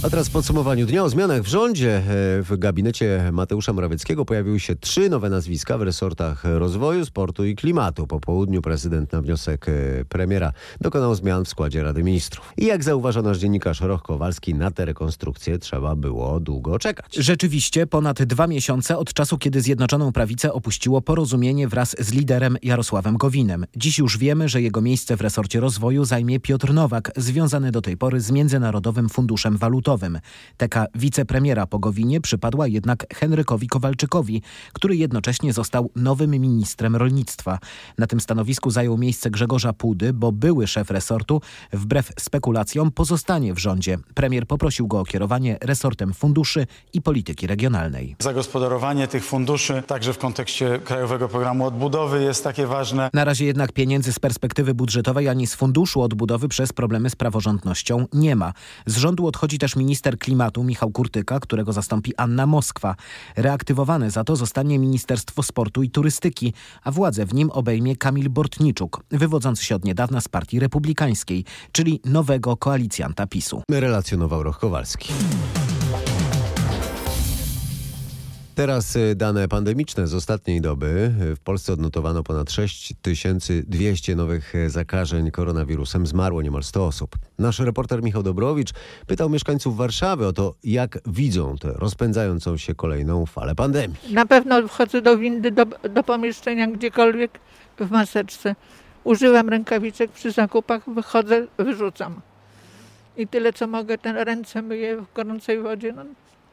A 0.02 0.10
teraz 0.10 0.28
w 0.28 0.30
podsumowaniu 0.30 0.86
dnia 0.86 1.04
o 1.04 1.08
zmianach 1.08 1.42
w 1.42 1.46
rządzie. 1.46 1.96
E, 1.96 2.02
W 2.42 2.56
gabinecie 2.58 3.30
Mateusza 3.32 3.72
Morawieckiego 3.72 4.24
pojawiły 4.24 4.60
się 4.60 4.76
trzy 4.76 5.08
nowe 5.08 5.30
nazwiska 5.30 5.78
w 5.78 5.82
resortach 5.82 6.44
rozwoju, 6.44 7.04
sportu 7.04 7.44
i 7.44 7.56
klimatu. 7.56 8.06
Po 8.06 8.20
południu 8.20 8.62
prezydent 8.62 9.12
na 9.12 9.22
wniosek 9.22 9.66
e, 9.68 10.04
premiera 10.04 10.52
dokonał 10.80 11.14
zmian 11.14 11.44
w 11.44 11.48
składzie 11.48 11.82
Rady 11.82 12.02
Ministrów. 12.02 12.52
I 12.56 12.66
jak 12.66 12.84
zauważa 12.84 13.22
nasz 13.22 13.38
dziennikarz 13.38 13.80
Roch 13.80 14.02
Kowalski, 14.02 14.54
na 14.54 14.70
tę 14.70 14.84
rekonstrukcję 14.84 15.58
trzeba 15.58 15.96
było 15.96 16.40
długo 16.40 16.78
czekać. 16.78 17.14
Rzeczywiście 17.14 17.86
ponad 17.86 18.22
dwa 18.22 18.46
miesiące 18.46 18.98
od 18.98 19.12
czasu, 19.12 19.38
kiedy 19.38 19.60
Zjednoczoną 19.60 20.12
Prawicę 20.12 20.52
opuściło 20.52 21.00
porozumienie 21.00 21.68
wraz 21.68 21.96
z 21.98 22.12
liderem 22.12 22.56
Jarosławem 22.62 23.16
Gowinem. 23.16 23.66
Dziś 23.76 23.98
już 23.98 24.18
wiemy, 24.18 24.48
że 24.48 24.62
jego 24.62 24.80
miejsce 24.80 25.16
w 25.16 25.20
resorcie 25.20 25.60
rozwoju 25.60 26.04
zajmie 26.04 26.40
Piotr 26.40 26.74
Nowak, 26.74 27.12
związany 27.16 27.72
do 27.72 27.82
tej 27.82 27.96
pory 27.96 28.20
z 28.20 28.30
Międzynarodowym 28.30 29.08
Funduszem 29.08 29.56
Walutowym. 29.56 29.87
Teka 30.56 30.86
wicepremiera 30.94 31.66
po 31.66 31.78
Gowinie 31.78 32.20
przypadła 32.20 32.66
jednak 32.66 33.14
Henrykowi 33.14 33.68
Kowalczykowi, 33.68 34.42
który 34.72 34.96
jednocześnie 34.96 35.52
został 35.52 35.90
nowym 35.96 36.30
ministrem 36.30 36.96
rolnictwa. 36.96 37.58
Na 37.98 38.06
tym 38.06 38.20
stanowisku 38.20 38.70
zajął 38.70 38.98
miejsce 38.98 39.30
Grzegorza 39.30 39.72
Pudy, 39.72 40.12
bo 40.12 40.32
były 40.32 40.66
szef 40.66 40.90
resortu 40.90 41.40
wbrew 41.72 42.12
spekulacjom 42.18 42.90
pozostanie 42.90 43.54
w 43.54 43.58
rządzie. 43.58 43.98
Premier 44.14 44.46
poprosił 44.46 44.86
go 44.86 45.00
o 45.00 45.04
kierowanie 45.04 45.58
resortem 45.60 46.14
funduszy 46.14 46.66
i 46.92 47.02
polityki 47.02 47.46
regionalnej. 47.46 48.16
Zagospodarowanie 48.18 49.08
tych 49.08 49.24
funduszy, 49.24 49.82
także 49.86 50.12
w 50.12 50.18
kontekście 50.18 50.78
Krajowego 50.84 51.28
Programu 51.28 51.66
Odbudowy 51.66 52.22
jest 52.22 52.44
takie 52.44 52.66
ważne. 52.66 53.10
Na 53.12 53.24
razie 53.24 53.44
jednak 53.44 53.72
pieniędzy 53.72 54.12
z 54.12 54.18
perspektywy 54.18 54.74
budżetowej 54.74 55.28
ani 55.28 55.46
z 55.46 55.54
funduszu 55.54 56.02
odbudowy 56.02 56.48
przez 56.48 56.72
problemy 56.72 57.10
z 57.10 57.16
praworządnością 57.16 58.06
nie 58.12 58.36
ma. 58.36 58.52
Z 58.86 58.96
rządu 58.96 59.26
odchodzi 59.26 59.58
też 59.58 59.76
minister 59.78 60.18
klimatu 60.18 60.64
Michał 60.64 60.90
Kurtyka, 60.90 61.40
którego 61.40 61.72
zastąpi 61.72 62.16
Anna 62.16 62.46
Moskwa. 62.46 62.94
Reaktywowane 63.36 64.10
za 64.10 64.24
to 64.24 64.36
zostanie 64.36 64.78
Ministerstwo 64.78 65.42
Sportu 65.42 65.82
i 65.82 65.90
Turystyki, 65.90 66.54
a 66.82 66.90
władzę 66.90 67.26
w 67.26 67.34
nim 67.34 67.50
obejmie 67.50 67.96
Kamil 67.96 68.30
Bortniczuk, 68.30 69.04
wywodzący 69.10 69.64
się 69.64 69.76
od 69.76 69.84
niedawna 69.84 70.20
z 70.20 70.28
Partii 70.28 70.60
Republikańskiej, 70.60 71.44
czyli 71.72 72.00
nowego 72.04 72.56
koalicjanta 72.56 73.26
PiSu. 73.26 73.62
Relacjonował 73.70 74.42
Roch 74.42 74.58
Kowalski. 74.58 75.12
Teraz 78.58 78.96
y, 78.96 79.14
dane 79.14 79.48
pandemiczne 79.48 80.06
z 80.06 80.14
ostatniej 80.14 80.60
doby. 80.60 81.10
W 81.36 81.40
Polsce 81.40 81.72
odnotowano 81.72 82.22
ponad 82.22 82.52
6200 82.52 84.16
nowych 84.16 84.54
e, 84.54 84.70
zakażeń 84.70 85.30
koronawirusem. 85.30 86.06
Zmarło 86.06 86.42
niemal 86.42 86.62
100 86.62 86.86
osób. 86.86 87.16
Nasz 87.38 87.58
reporter 87.58 88.02
Michał 88.02 88.22
Dobrowicz 88.22 88.70
pytał 89.06 89.30
mieszkańców 89.30 89.76
Warszawy 89.76 90.26
o 90.26 90.32
to, 90.32 90.54
jak 90.64 90.98
widzą 91.06 91.56
tę 91.58 91.72
rozpędzającą 91.72 92.56
się 92.56 92.74
kolejną 92.74 93.26
falę 93.26 93.54
pandemii. 93.54 93.96
Na 94.10 94.26
pewno 94.26 94.68
wchodzę 94.68 95.02
do 95.02 95.18
windy, 95.18 95.50
do, 95.50 95.66
do 95.90 96.02
pomieszczenia 96.02 96.66
gdziekolwiek 96.66 97.40
w 97.80 97.90
maseczce. 97.90 98.56
Używam 99.04 99.48
rękawiczek 99.48 100.10
przy 100.10 100.32
zakupach, 100.32 100.90
wychodzę, 100.94 101.46
wyrzucam. 101.58 102.20
I 103.16 103.26
tyle, 103.26 103.52
co 103.52 103.66
mogę, 103.66 103.98
te 103.98 104.24
ręce 104.24 104.62
myję 104.62 104.96
w 104.96 105.14
gorącej 105.14 105.62
wodzie. 105.62 105.92
No, 105.92 106.04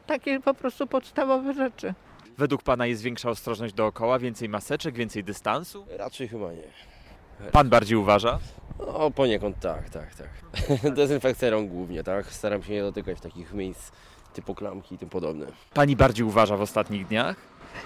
takie 0.06 0.40
po 0.40 0.54
prostu 0.54 0.86
podstawowe 0.86 1.54
rzeczy. 1.54 1.94
Według 2.38 2.62
Pana 2.62 2.86
jest 2.86 3.02
większa 3.02 3.30
ostrożność 3.30 3.74
dookoła, 3.74 4.18
więcej 4.18 4.48
maseczek, 4.48 4.94
więcej 4.94 5.24
dystansu? 5.24 5.86
Raczej 5.98 6.28
chyba 6.28 6.52
nie. 6.52 6.62
Pan 7.52 7.68
bardziej 7.68 7.96
uważa? 7.98 8.38
No 8.78 9.10
poniekąd 9.10 9.60
tak, 9.60 9.90
tak, 9.90 10.14
tak. 10.14 10.28
Dezynfekcja 10.94 11.50
rąk 11.50 11.70
głównie, 11.70 12.02
tak? 12.02 12.26
Staram 12.26 12.62
się 12.62 12.72
nie 12.72 12.82
dotykać 12.82 13.20
takich 13.20 13.52
miejsc 13.52 13.92
typu 14.34 14.54
klamki 14.54 14.94
i 14.94 14.98
tym 14.98 15.08
podobne. 15.08 15.46
Pani 15.74 15.96
bardziej 15.96 16.26
uważa 16.26 16.56
w 16.56 16.60
ostatnich 16.60 17.06
dniach? 17.06 17.36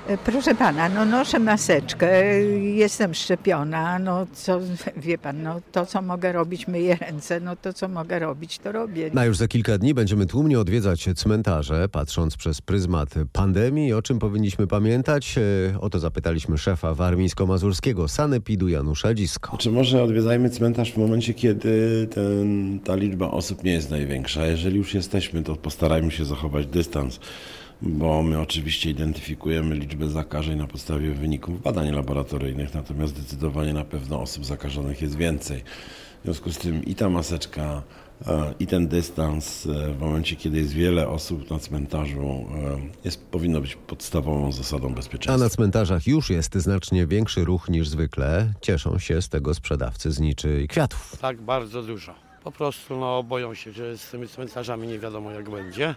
E, 0.07 0.19
Proszę 0.19 0.55
pana, 0.55 0.89
no 0.89 1.05
noszę 1.05 1.39
maseczkę, 1.39 2.25
jestem 2.61 3.15
szczepiona, 3.15 3.99
no 3.99 4.27
co, 4.33 4.61
wie 4.97 5.19
pan, 5.19 5.43
no 5.43 5.61
to 5.73 5.87
co 5.87 6.03
mogę 6.03 6.33
robić, 6.33 6.69
myję 6.69 6.97
ręce, 6.97 7.41
no 7.41 7.57
to 7.57 7.73
co 7.73 7.89
mogę 7.89 8.19
robić, 8.19 8.59
to 8.59 8.73
robię. 8.73 9.11
Na 9.15 9.25
już 9.25 9.37
za 9.37 9.49
kilka 9.49 9.79
dni 9.79 9.95
będziemy 9.95 10.27
tłumnie 10.27 10.61
odwiedzać 10.61 11.09
cmentarze, 11.17 11.89
patrząc 11.89 12.37
przez 12.37 12.61
pryzmat 12.61 13.15
pandemii. 13.33 13.93
O 13.93 14.03
czym 14.03 14.19
powinniśmy 14.19 14.67
pamiętać? 14.67 15.35
E, 15.39 15.81
O 15.81 15.91
to 15.91 15.99
zapytaliśmy 15.99 16.59
szefa 16.59 16.95
warmińsko-mazurskiego 16.95 18.09
sanepidu 18.09 18.69
Janusza 18.69 19.15
Dzisko. 19.15 19.57
Czy 19.57 19.71
może 19.71 20.03
odwiedzajmy 20.03 20.51
cmentarz 20.51 20.93
w 20.93 20.97
momencie, 20.97 21.35
kiedy 21.35 22.07
ten, 22.15 22.81
ta 22.85 22.95
liczba 22.97 23.31
osób 23.31 23.65
nie 23.65 23.73
jest 23.73 23.91
największa? 23.91 24.47
Jeżeli 24.47 24.77
już 24.77 24.95
jesteśmy, 24.95 25.43
to 25.43 25.57
postarajmy 25.57 26.11
się 26.11 26.25
zachować 26.25 26.67
dystans, 26.67 27.21
bo 27.83 28.23
my 28.23 28.41
oczywiście 28.41 28.91
identyfikujemy 28.91 29.75
liczbę 29.75 30.09
zakażeń 30.09 30.59
na 30.59 30.67
podstawie 30.67 31.11
wyników 31.11 31.63
badań 31.63 31.91
laboratoryjnych, 31.91 32.75
natomiast 32.75 33.17
zdecydowanie 33.17 33.73
na 33.73 33.85
pewno 33.85 34.21
osób 34.21 34.45
zakażonych 34.45 35.03
jest 35.03 35.17
więcej. 35.17 35.63
W 36.21 36.25
związku 36.25 36.53
z 36.53 36.59
tym 36.59 36.85
i 36.85 36.95
ta 36.95 37.09
maseczka, 37.09 37.83
e, 38.27 38.55
i 38.61 38.67
ten 38.67 38.89
dystans 38.89 39.67
e, 39.67 39.93
w 39.93 40.01
momencie, 40.01 40.37
kiedy 40.37 40.59
jest 40.59 40.73
wiele 40.73 41.09
osób 41.09 41.51
na 41.51 41.59
cmentarzu, 41.59 42.21
e, 42.21 42.81
jest, 43.05 43.27
powinno 43.27 43.61
być 43.61 43.77
podstawową 43.77 44.53
zasadą 44.53 44.89
A 44.89 44.95
bezpieczeństwa. 44.95 45.45
na 45.45 45.51
cmentarzach 45.51 46.07
już 46.07 46.31
jest 46.31 46.55
znacznie 46.55 47.07
większy 47.07 47.45
ruch 47.45 47.69
niż 47.69 47.89
zwykle. 47.89 48.53
Cieszą 48.61 48.99
się 48.99 49.23
z 49.23 49.29
tego 49.29 49.55
sprzedawcy 49.55 50.13
zniczy 50.13 50.63
i 50.63 50.69
kwiatów. 50.69 51.17
Tak, 51.21 51.43
bardzo 51.43 51.83
dużo. 51.83 52.15
Po 52.45 52.53
prostu 52.53 52.97
no, 52.97 53.23
boją 53.23 53.55
się, 53.55 53.73
że 53.73 53.99
z 53.99 54.11
tymi 54.11 54.29
cmentarzami 54.29 54.89
nie 54.89 54.99
wiadomo 54.99 55.31
jak 55.31 55.51
będzie. 55.51 55.95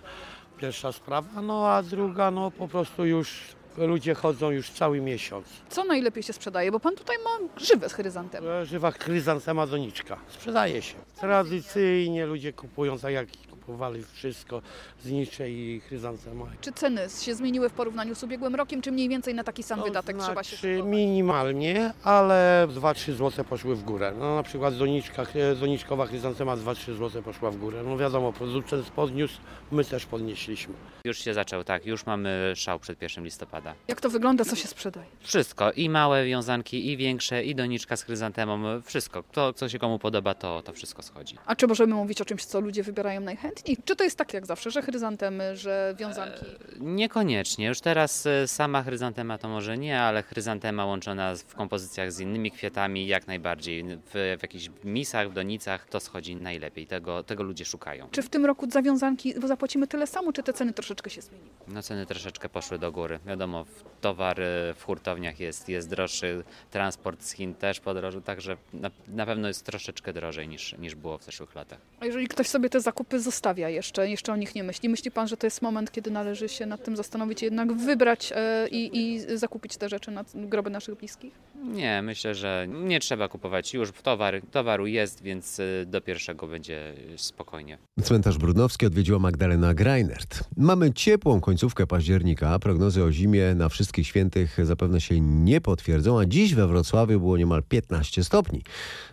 Pierwsza 0.63 0.91
sprawa, 0.91 1.41
no 1.41 1.67
a 1.67 1.83
druga, 1.83 2.31
no 2.31 2.51
po 2.51 2.67
prostu 2.67 3.05
już 3.05 3.41
ludzie 3.77 4.13
chodzą 4.13 4.51
już 4.51 4.69
cały 4.69 5.01
miesiąc. 5.01 5.47
Co 5.69 5.83
najlepiej 5.83 6.23
się 6.23 6.33
sprzedaje? 6.33 6.71
Bo 6.71 6.79
pan 6.79 6.95
tutaj 6.95 7.15
ma 7.23 7.59
żywe 7.59 7.89
z 7.89 7.93
chryzantem. 7.93 8.43
Żywa 8.63 8.91
chryzantema 8.91 9.67
doniczka. 9.67 10.17
Sprzedaje 10.27 10.81
się. 10.81 10.95
Tradycyjnie 11.19 12.25
ludzie 12.25 12.53
kupują 12.53 12.99
tak 12.99 13.13
jak 13.13 13.27
powali 13.63 14.03
wszystko, 14.13 14.61
zniszczy 15.03 15.49
i 15.49 15.79
chryzantema. 15.79 16.45
Czy 16.61 16.71
ceny 16.71 17.01
się 17.21 17.35
zmieniły 17.35 17.69
w 17.69 17.73
porównaniu 17.73 18.15
z 18.15 18.23
ubiegłym 18.23 18.55
rokiem, 18.55 18.81
czy 18.81 18.91
mniej 18.91 19.09
więcej 19.09 19.33
na 19.33 19.43
taki 19.43 19.63
sam 19.63 19.83
wydatek 19.83 20.17
trzeba 20.17 20.43
się 20.43 20.55
Znaczy 20.55 20.83
minimalnie, 20.83 21.93
ale 22.03 22.67
2-3 22.69 23.13
zł 23.13 23.45
poszły 23.45 23.75
w 23.75 23.83
górę. 23.83 24.13
No 24.19 24.35
na 24.35 24.43
przykład 24.43 24.77
doniczka, 24.77 25.25
doniczkowa 25.59 26.05
chryzantema 26.05 26.57
2-3 26.57 26.97
zł 26.97 27.23
poszła 27.23 27.51
w 27.51 27.57
górę. 27.57 27.83
No 27.85 27.97
wiadomo, 27.97 28.33
producent 28.33 28.89
podniósł, 28.89 29.37
my 29.71 29.85
też 29.85 30.05
podnieśliśmy. 30.05 30.73
Już 31.05 31.17
się 31.17 31.33
zaczął, 31.33 31.63
tak, 31.63 31.85
już 31.85 32.05
mamy 32.05 32.53
szał 32.55 32.79
przed 32.79 33.01
1 33.01 33.23
listopada. 33.23 33.73
Jak 33.87 34.01
to 34.01 34.09
wygląda, 34.09 34.45
co 34.45 34.55
się 34.55 34.67
sprzedaje? 34.67 35.05
Wszystko, 35.19 35.71
i 35.71 35.89
małe 35.89 36.25
wiązanki, 36.25 36.91
i 36.91 36.97
większe, 36.97 37.43
i 37.43 37.55
doniczka 37.55 37.97
z 37.97 38.03
chryzantemą, 38.03 38.81
wszystko. 38.81 39.23
To, 39.31 39.53
co 39.53 39.69
się 39.69 39.79
komu 39.79 39.99
podoba, 39.99 40.33
to, 40.33 40.61
to 40.61 40.73
wszystko 40.73 41.01
schodzi. 41.01 41.37
A 41.45 41.55
czy 41.55 41.67
możemy 41.67 41.95
mówić 41.95 42.21
o 42.21 42.25
czymś, 42.25 42.45
co 42.45 42.59
ludzie 42.59 42.83
wybierają 42.83 43.21
najchętniej? 43.21 43.52
Czy 43.85 43.95
to 43.95 44.03
jest 44.03 44.17
tak 44.17 44.33
jak 44.33 44.45
zawsze, 44.45 44.71
że 44.71 44.81
chryzantemy, 44.81 45.57
że 45.57 45.95
wiązanki? 45.99 46.45
Niekoniecznie. 46.79 47.67
Już 47.67 47.81
teraz 47.81 48.25
e, 48.25 48.47
sama 48.47 48.83
chryzantema 48.83 49.37
to 49.37 49.47
może 49.49 49.77
nie, 49.77 50.01
ale 50.01 50.23
chryzantema 50.23 50.85
łączona 50.85 51.35
w 51.35 51.55
kompozycjach 51.55 52.11
z 52.11 52.19
innymi 52.19 52.51
kwiatami 52.51 53.07
jak 53.07 53.27
najbardziej. 53.27 53.83
W, 53.83 54.37
w 54.39 54.41
jakichś 54.41 54.69
misach, 54.83 55.29
w 55.29 55.33
donicach 55.33 55.89
to 55.89 55.99
schodzi 55.99 56.35
najlepiej. 56.35 56.87
Tego, 56.87 57.23
tego 57.23 57.43
ludzie 57.43 57.65
szukają. 57.65 58.07
Czy 58.11 58.21
w 58.21 58.29
tym 58.29 58.45
roku 58.45 58.71
za 58.71 58.81
wiązanki 58.81 59.33
zapłacimy 59.47 59.87
tyle 59.87 60.07
samo, 60.07 60.33
czy 60.33 60.43
te 60.43 60.53
ceny 60.53 60.73
troszeczkę 60.73 61.09
się 61.09 61.21
zmieniły? 61.21 61.49
No 61.67 61.81
ceny 61.83 62.05
troszeczkę 62.05 62.49
poszły 62.49 62.79
do 62.79 62.91
góry. 62.91 63.19
Wiadomo, 63.25 63.65
towar 64.01 64.41
e, 64.41 64.73
w 64.73 64.83
hurtowniach 64.83 65.39
jest, 65.39 65.69
jest 65.69 65.89
droższy, 65.89 66.43
transport 66.71 67.23
z 67.23 67.31
Chin 67.31 67.53
też 67.55 67.79
podrożył, 67.79 68.21
także 68.21 68.57
na, 68.73 68.91
na 69.07 69.25
pewno 69.25 69.47
jest 69.47 69.65
troszeczkę 69.65 70.13
drożej 70.13 70.47
niż, 70.47 70.75
niż 70.77 70.95
było 70.95 71.17
w 71.17 71.23
zeszłych 71.23 71.55
latach. 71.55 71.79
A 71.99 72.05
jeżeli 72.05 72.27
ktoś 72.27 72.47
sobie 72.47 72.69
te 72.69 72.81
zakupy 72.81 73.19
zostawia 73.43 73.69
jeszcze, 73.69 74.09
jeszcze 74.09 74.33
o 74.33 74.35
nich 74.35 74.55
nie 74.55 74.63
myśli, 74.63 74.89
myśli 74.89 75.11
pan, 75.11 75.27
że 75.27 75.37
to 75.37 75.47
jest 75.47 75.61
moment, 75.61 75.91
kiedy 75.91 76.11
należy 76.11 76.49
się 76.49 76.65
nad 76.65 76.83
tym 76.83 76.95
zastanowić, 76.95 77.41
jednak 77.41 77.73
wybrać 77.73 78.33
e, 78.35 78.67
i, 78.67 78.97
i 78.97 79.37
zakupić 79.37 79.77
te 79.77 79.89
rzeczy 79.89 80.11
na 80.11 80.23
groby 80.35 80.69
naszych 80.69 80.95
bliskich? 80.95 81.33
Nie, 81.63 82.01
myślę, 82.01 82.35
że 82.35 82.67
nie 82.69 82.99
trzeba 82.99 83.27
kupować 83.27 83.73
już. 83.73 83.91
Towar, 83.91 84.41
towaru 84.51 84.87
jest, 84.87 85.23
więc 85.23 85.59
e, 85.59 85.85
do 85.85 86.01
pierwszego 86.01 86.47
będzie 86.47 86.93
spokojnie. 87.17 87.77
Cmentarz 88.03 88.37
Brudnowski 88.37 88.85
odwiedziła 88.85 89.19
Magdalena 89.19 89.73
Greinert. 89.73 90.43
Mamy 90.57 90.93
ciepłą 90.93 91.41
końcówkę 91.41 91.87
października. 91.87 92.59
Prognozy 92.59 93.03
o 93.03 93.11
zimie 93.11 93.55
na 93.55 93.69
wszystkich 93.69 94.07
świętych 94.07 94.57
zapewne 94.65 95.01
się 95.01 95.21
nie 95.21 95.61
potwierdzą, 95.61 96.19
a 96.19 96.25
dziś 96.25 96.55
we 96.55 96.67
Wrocławiu 96.67 97.19
było 97.19 97.37
niemal 97.37 97.63
15 97.63 98.23
stopni. 98.23 98.63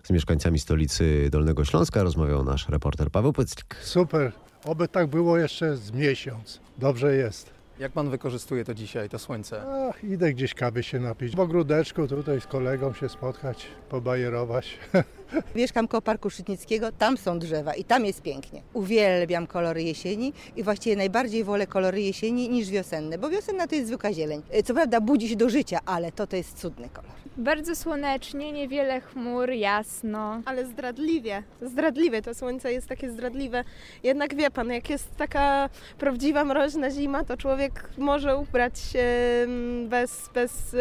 Z 0.02 0.11
mieszkańcami 0.11 0.59
stolicy 0.59 1.28
Dolnego 1.33 1.64
Śląska 1.64 2.02
rozmawiał 2.02 2.45
nasz 2.45 2.69
reporter 2.69 3.11
Paweł 3.11 3.33
Pyclik. 3.33 3.76
Super. 3.83 4.33
Oby 4.64 4.88
tak 4.88 5.07
było 5.07 5.38
jeszcze 5.38 5.76
z 5.76 5.92
miesiąc. 5.92 6.61
Dobrze 6.78 7.16
jest. 7.16 7.59
Jak 7.80 7.92
pan 7.92 8.10
wykorzystuje 8.10 8.64
to 8.64 8.75
dzisiaj, 8.75 9.08
to 9.08 9.18
słońce? 9.18 9.62
Ach, 9.90 10.04
idę 10.04 10.32
gdzieś 10.32 10.54
kawy 10.54 10.82
się 10.82 11.00
napić. 11.00 11.37
W 11.37 11.40
ogródeczku 11.40 12.08
tutaj 12.08 12.40
z 12.40 12.46
kolegą 12.46 12.92
się 12.92 13.08
spotkać, 13.08 13.66
pobajerować. 13.88 14.78
Mieszkam 15.54 15.88
koło 15.88 16.02
Parku 16.02 16.30
Szytnickiego, 16.30 16.92
tam 16.92 17.16
są 17.16 17.38
drzewa 17.38 17.75
i 17.75 17.84
tam 17.84 18.06
jest 18.06 18.22
pięknie. 18.22 18.62
Uwielbiam 18.72 19.46
kolory 19.46 19.82
jesieni 19.82 20.32
i 20.56 20.62
właściwie 20.62 20.96
najbardziej 20.96 21.44
wolę 21.44 21.66
kolory 21.66 22.02
jesieni 22.02 22.49
niż 22.49 22.70
wiosenne, 22.70 23.18
bo 23.18 23.30
wiosenna 23.30 23.66
to 23.66 23.75
jest 23.75 23.87
zwykła 23.88 24.12
zieleń. 24.12 24.42
Co 24.64 24.75
prawda 24.75 25.00
budzi 25.00 25.28
się 25.28 25.37
do 25.37 25.50
życia, 25.50 25.78
ale 25.87 26.12
to 26.12 26.26
to 26.26 26.37
jest 26.37 26.58
cudny 26.58 26.88
kolor. 26.88 27.10
Bardzo 27.37 27.76
słonecznie, 27.76 28.52
niewiele 28.52 29.00
chmur, 29.00 29.50
jasno. 29.50 30.42
Ale 30.44 30.66
zdradliwie, 30.66 31.42
zdradliwie, 31.62 32.22
to 32.22 32.34
słońce 32.34 32.72
jest 32.72 32.88
takie 32.88 33.10
zdradliwe. 33.10 33.64
Jednak 34.02 34.34
wie 34.34 34.50
pan, 34.50 34.70
jak 34.70 34.90
jest 34.90 35.16
taka 35.16 35.68
prawdziwa 35.99 36.44
mroźna 36.44 36.90
zima, 36.90 37.25
to 37.25 37.37
człowiek 37.37 37.69
może 37.98 38.36
ubrać 38.36 38.78
się 38.78 39.04
mm, 39.44 39.88
bez, 39.88 40.30
bez 40.34 40.76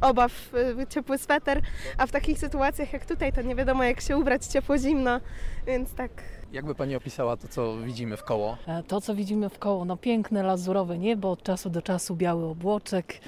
obaw 0.00 0.32
w 0.52 0.86
ciepły 0.88 1.18
sweter, 1.18 1.60
a 1.98 2.06
w 2.06 2.12
takich 2.12 2.38
sytuacjach 2.38 2.92
jak 2.92 3.06
tutaj, 3.06 3.32
to 3.32 3.42
nie 3.42 3.54
wiadomo 3.54 3.84
jak 3.84 4.00
się 4.00 4.16
ubrać 4.16 4.46
ciepło-zimno, 4.46 5.20
więc 5.66 5.94
tak 5.94 6.10
Jak 6.52 6.64
by 6.64 6.74
pani 6.74 6.96
opisała 6.96 7.36
to, 7.36 7.48
co 7.48 7.76
widzimy 7.76 8.16
w 8.16 8.24
koło? 8.24 8.56
E, 8.66 8.82
To, 8.82 9.00
co 9.00 9.14
widzimy 9.14 9.48
w 9.48 9.58
koło, 9.58 9.84
no 9.84 9.96
piękne 9.96 10.42
lazurowe 10.42 10.98
niebo, 10.98 11.30
od 11.30 11.42
czasu 11.42 11.70
do 11.70 11.82
czasu 11.82 12.16
biały 12.16 12.44
obłoczek. 12.44 13.20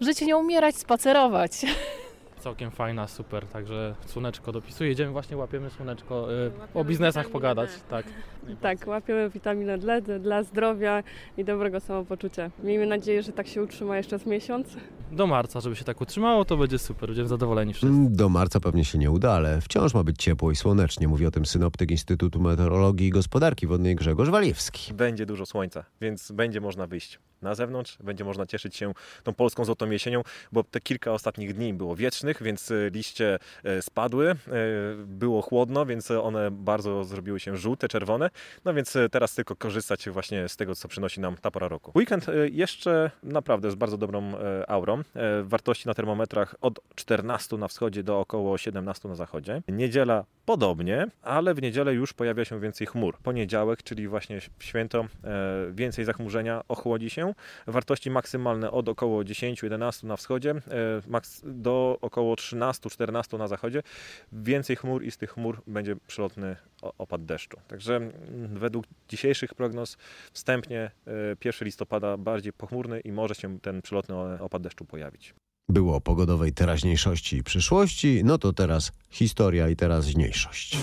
Życie 0.00 0.26
nie 0.26 0.36
umierać, 0.36 0.76
spacerować. 0.76 1.52
Całkiem 2.40 2.70
fajna, 2.70 3.08
super, 3.08 3.46
także 3.46 3.94
słoneczko 4.06 4.52
dopisuje. 4.52 4.90
Jedziemy 4.90 5.12
właśnie, 5.12 5.36
łapiemy 5.36 5.70
słoneczko, 5.70 6.32
y, 6.32 6.50
o 6.74 6.84
biznesach 6.84 7.28
pogadać, 7.28 7.70
tak. 7.90 8.06
Tak, 8.60 8.86
łapiemy 8.86 9.30
witaminę 9.30 9.78
D 9.78 10.02
dla 10.20 10.42
zdrowia 10.42 11.02
i 11.36 11.44
dobrego 11.44 11.80
samopoczucia. 11.80 12.50
Miejmy 12.62 12.86
nadzieję, 12.86 13.22
że 13.22 13.32
tak 13.32 13.46
się 13.46 13.62
utrzyma 13.62 13.96
jeszcze 13.96 14.18
z 14.18 14.26
miesiąc. 14.26 14.66
Do 15.12 15.26
marca, 15.26 15.60
żeby 15.60 15.76
się 15.76 15.84
tak 15.84 16.00
utrzymało, 16.00 16.44
to 16.44 16.56
będzie 16.56 16.78
super, 16.78 17.08
będziemy 17.08 17.28
zadowoleni 17.28 17.72
wszyscy. 17.74 17.94
Mm, 17.96 18.16
Do 18.16 18.28
marca 18.28 18.60
pewnie 18.60 18.84
się 18.84 18.98
nie 18.98 19.10
uda, 19.10 19.32
ale 19.32 19.60
wciąż 19.60 19.94
ma 19.94 20.04
być 20.04 20.22
ciepło 20.22 20.50
i 20.50 20.56
słonecznie. 20.56 21.08
Mówi 21.08 21.26
o 21.26 21.30
tym 21.30 21.46
synoptyk 21.46 21.90
Instytutu 21.90 22.40
Meteorologii 22.40 23.06
i 23.06 23.10
Gospodarki 23.10 23.66
Wodnej 23.66 23.96
Grzegorz 23.96 24.30
Waliewski. 24.30 24.94
Będzie 24.94 25.26
dużo 25.26 25.46
słońca, 25.46 25.84
więc 26.00 26.32
będzie 26.32 26.60
można 26.60 26.86
wyjść 26.86 27.18
na 27.42 27.54
zewnątrz, 27.54 27.98
będzie 28.04 28.24
można 28.24 28.46
cieszyć 28.46 28.76
się 28.76 28.92
tą 29.22 29.34
polską 29.34 29.64
złotą 29.64 29.90
jesienią, 29.90 30.22
bo 30.52 30.64
te 30.64 30.80
kilka 30.80 31.12
ostatnich 31.12 31.54
dni 31.54 31.74
było 31.74 31.96
wiecznych, 31.96 32.42
więc 32.42 32.70
e, 32.70 32.90
liście 32.90 33.38
e, 33.64 33.82
spadły, 33.82 34.30
e, 34.30 34.36
było 35.06 35.42
chłodno, 35.42 35.86
więc 35.86 36.10
one 36.10 36.50
bardzo 36.50 37.04
zrobiły 37.04 37.40
się 37.40 37.56
żółte, 37.56 37.88
czerwone, 37.88 38.30
no 38.64 38.74
więc 38.74 38.96
e, 38.96 39.08
teraz 39.08 39.34
tylko 39.34 39.56
korzystać 39.56 40.08
właśnie 40.08 40.48
z 40.48 40.56
tego, 40.56 40.74
co 40.74 40.88
przynosi 40.88 41.20
nam 41.20 41.36
ta 41.36 41.50
pora 41.50 41.68
roku. 41.68 41.92
Weekend 41.94 42.28
e, 42.28 42.48
jeszcze 42.48 43.10
naprawdę 43.22 43.70
z 43.70 43.74
bardzo 43.74 43.98
dobrą 43.98 44.22
e, 44.22 44.70
aurą. 44.70 45.02
Wartości 45.42 45.88
na 45.88 45.94
termometrach 45.94 46.54
od 46.60 46.80
14 46.94 47.56
na 47.56 47.68
wschodzie 47.68 48.02
do 48.02 48.20
około 48.20 48.58
17 48.58 49.08
na 49.08 49.14
zachodzie. 49.14 49.62
Niedziela 49.68 50.24
podobnie, 50.44 51.06
ale 51.22 51.54
w 51.54 51.62
niedzielę 51.62 51.94
już 51.94 52.12
pojawia 52.12 52.44
się 52.44 52.60
więcej 52.60 52.86
chmur. 52.86 53.18
Poniedziałek, 53.22 53.82
czyli 53.82 54.08
właśnie 54.08 54.40
święto, 54.60 55.06
więcej 55.70 56.04
zachmurzenia, 56.04 56.62
ochłodzi 56.68 57.10
się. 57.10 57.34
Wartości 57.66 58.10
maksymalne 58.10 58.70
od 58.70 58.88
około 58.88 59.22
10-11 59.22 60.04
na 60.04 60.16
wschodzie 60.16 60.54
do 61.44 61.98
około 62.00 62.34
13-14 62.34 63.38
na 63.38 63.48
zachodzie. 63.48 63.82
Więcej 64.32 64.76
chmur 64.76 65.04
i 65.04 65.10
z 65.10 65.16
tych 65.16 65.30
chmur 65.30 65.62
będzie 65.66 65.96
przelotny 66.06 66.56
opad 66.98 67.24
deszczu. 67.24 67.56
Także 67.68 68.00
według 68.54 68.84
dzisiejszych 69.08 69.54
prognoz 69.54 69.96
wstępnie 70.32 70.90
e, 71.06 71.10
1 71.44 71.66
listopada 71.66 72.16
bardziej 72.16 72.52
pochmurny 72.52 73.00
i 73.00 73.12
może 73.12 73.34
się 73.34 73.60
ten 73.60 73.82
przelotny 73.82 74.14
opad 74.40 74.62
deszczu 74.62 74.84
pojawić. 74.84 75.34
Było 75.68 75.96
o 75.96 76.00
pogodowej 76.00 76.52
teraźniejszości 76.52 77.36
i 77.36 77.42
przyszłości, 77.42 78.22
no 78.24 78.38
to 78.38 78.52
teraz 78.52 78.92
historia 79.10 79.68
i 79.68 79.76
teraźniejszość. 79.76 80.78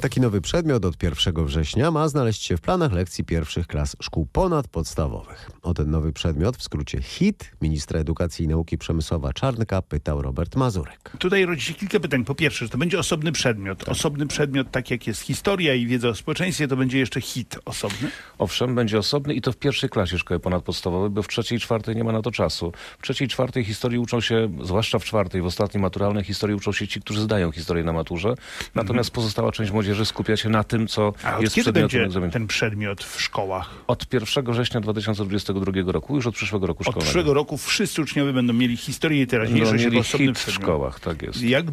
Taki 0.00 0.20
nowy 0.20 0.40
przedmiot 0.40 0.84
od 0.84 1.02
1 1.02 1.46
września 1.46 1.90
ma 1.90 2.08
znaleźć 2.08 2.42
się 2.42 2.56
w 2.56 2.60
planach 2.60 2.92
lekcji 2.92 3.24
pierwszych 3.24 3.66
klas 3.66 3.96
szkół 4.00 4.26
ponadpodstawowych. 4.26 5.50
O 5.62 5.74
ten 5.74 5.90
nowy 5.90 6.12
przedmiot, 6.12 6.56
w 6.56 6.62
skrócie 6.62 7.02
HIT, 7.02 7.52
ministra 7.62 8.00
edukacji 8.00 8.44
i 8.44 8.48
nauki 8.48 8.78
Przemysława 8.78 9.32
Czarnka 9.32 9.82
pytał 9.82 10.22
Robert 10.22 10.56
Mazurek. 10.56 11.10
Tutaj 11.18 11.46
rodzi 11.46 11.64
się 11.64 11.74
kilka 11.74 12.00
pytań. 12.00 12.24
Po 12.24 12.34
pierwsze, 12.34 12.64
że 12.64 12.68
to 12.68 12.78
będzie 12.78 12.98
osobny 12.98 13.32
przedmiot. 13.32 13.88
Osobny 13.88 14.26
przedmiot, 14.26 14.70
tak 14.70 14.90
jak 14.90 15.06
jest 15.06 15.20
historia 15.20 15.74
i 15.74 15.86
wiedza 15.86 16.08
o 16.08 16.14
społeczeństwie, 16.14 16.68
to 16.68 16.76
będzie 16.76 16.98
jeszcze 16.98 17.20
hit 17.20 17.58
osobny. 17.64 18.10
Owszem, 18.38 18.74
będzie 18.74 18.98
osobny 18.98 19.34
i 19.34 19.40
to 19.40 19.52
w 19.52 19.56
pierwszej 19.56 19.90
klasie 19.90 20.18
szkoły 20.18 20.40
ponadpodstawowej, 20.40 21.10
bo 21.10 21.22
w 21.22 21.28
trzeciej 21.28 21.58
i 21.58 21.60
czwartej 21.60 21.96
nie 21.96 22.04
ma 22.04 22.12
na 22.12 22.22
to 22.22 22.30
czasu. 22.30 22.72
W 22.98 23.02
trzeciej 23.02 23.26
i 23.26 23.28
czwartej 23.28 23.64
historii 23.64 23.98
uczą 23.98 24.20
się, 24.20 24.48
zwłaszcza 24.62 24.98
w 24.98 25.04
czwartej, 25.04 25.42
w 25.42 25.46
ostatniej 25.46 25.82
maturalnej 25.82 26.24
historii 26.24 26.56
uczą 26.56 26.72
się 26.72 26.88
ci, 26.88 27.00
którzy 27.00 27.20
zdają 27.22 27.52
historię 27.52 27.84
na 27.84 27.92
maturze. 27.92 28.34
Natomiast 28.74 29.10
pozostała 29.10 29.52
część 29.52 29.72
młodzieży 29.72 29.89
skupia 30.04 30.36
się 30.36 30.48
na 30.48 30.64
tym, 30.64 30.86
co 30.86 31.12
A 31.24 31.36
od 31.36 31.42
jest 31.42 31.54
kiedy 31.54 31.64
przedmiotem 31.64 31.82
będzie 31.82 32.04
egzaminu. 32.04 32.32
ten 32.32 32.46
przedmiot 32.46 33.04
w 33.04 33.20
szkołach? 33.20 33.70
Od 33.86 34.12
1 34.14 34.44
września 34.52 34.80
2022 34.80 35.72
roku, 35.92 36.16
już 36.16 36.26
od 36.26 36.34
przyszłego 36.34 36.66
roku 36.66 36.80
Od 36.80 36.84
szkolnego. 36.84 37.04
przyszłego 37.04 37.34
roku 37.34 37.56
wszyscy 37.58 38.02
uczniowie 38.02 38.32
będą 38.32 38.52
mieli 38.52 38.76
historię 38.76 39.22
i 39.22 39.26
teraźniejszość 39.26 39.84
No, 39.84 39.88
jako 39.90 40.00
osobny 40.00 40.26
hit 40.26 40.38
w 40.38 40.50
szkołach, 40.52 41.00
tak 41.00 41.22
jest. 41.22 41.42
Jak, 41.42 41.64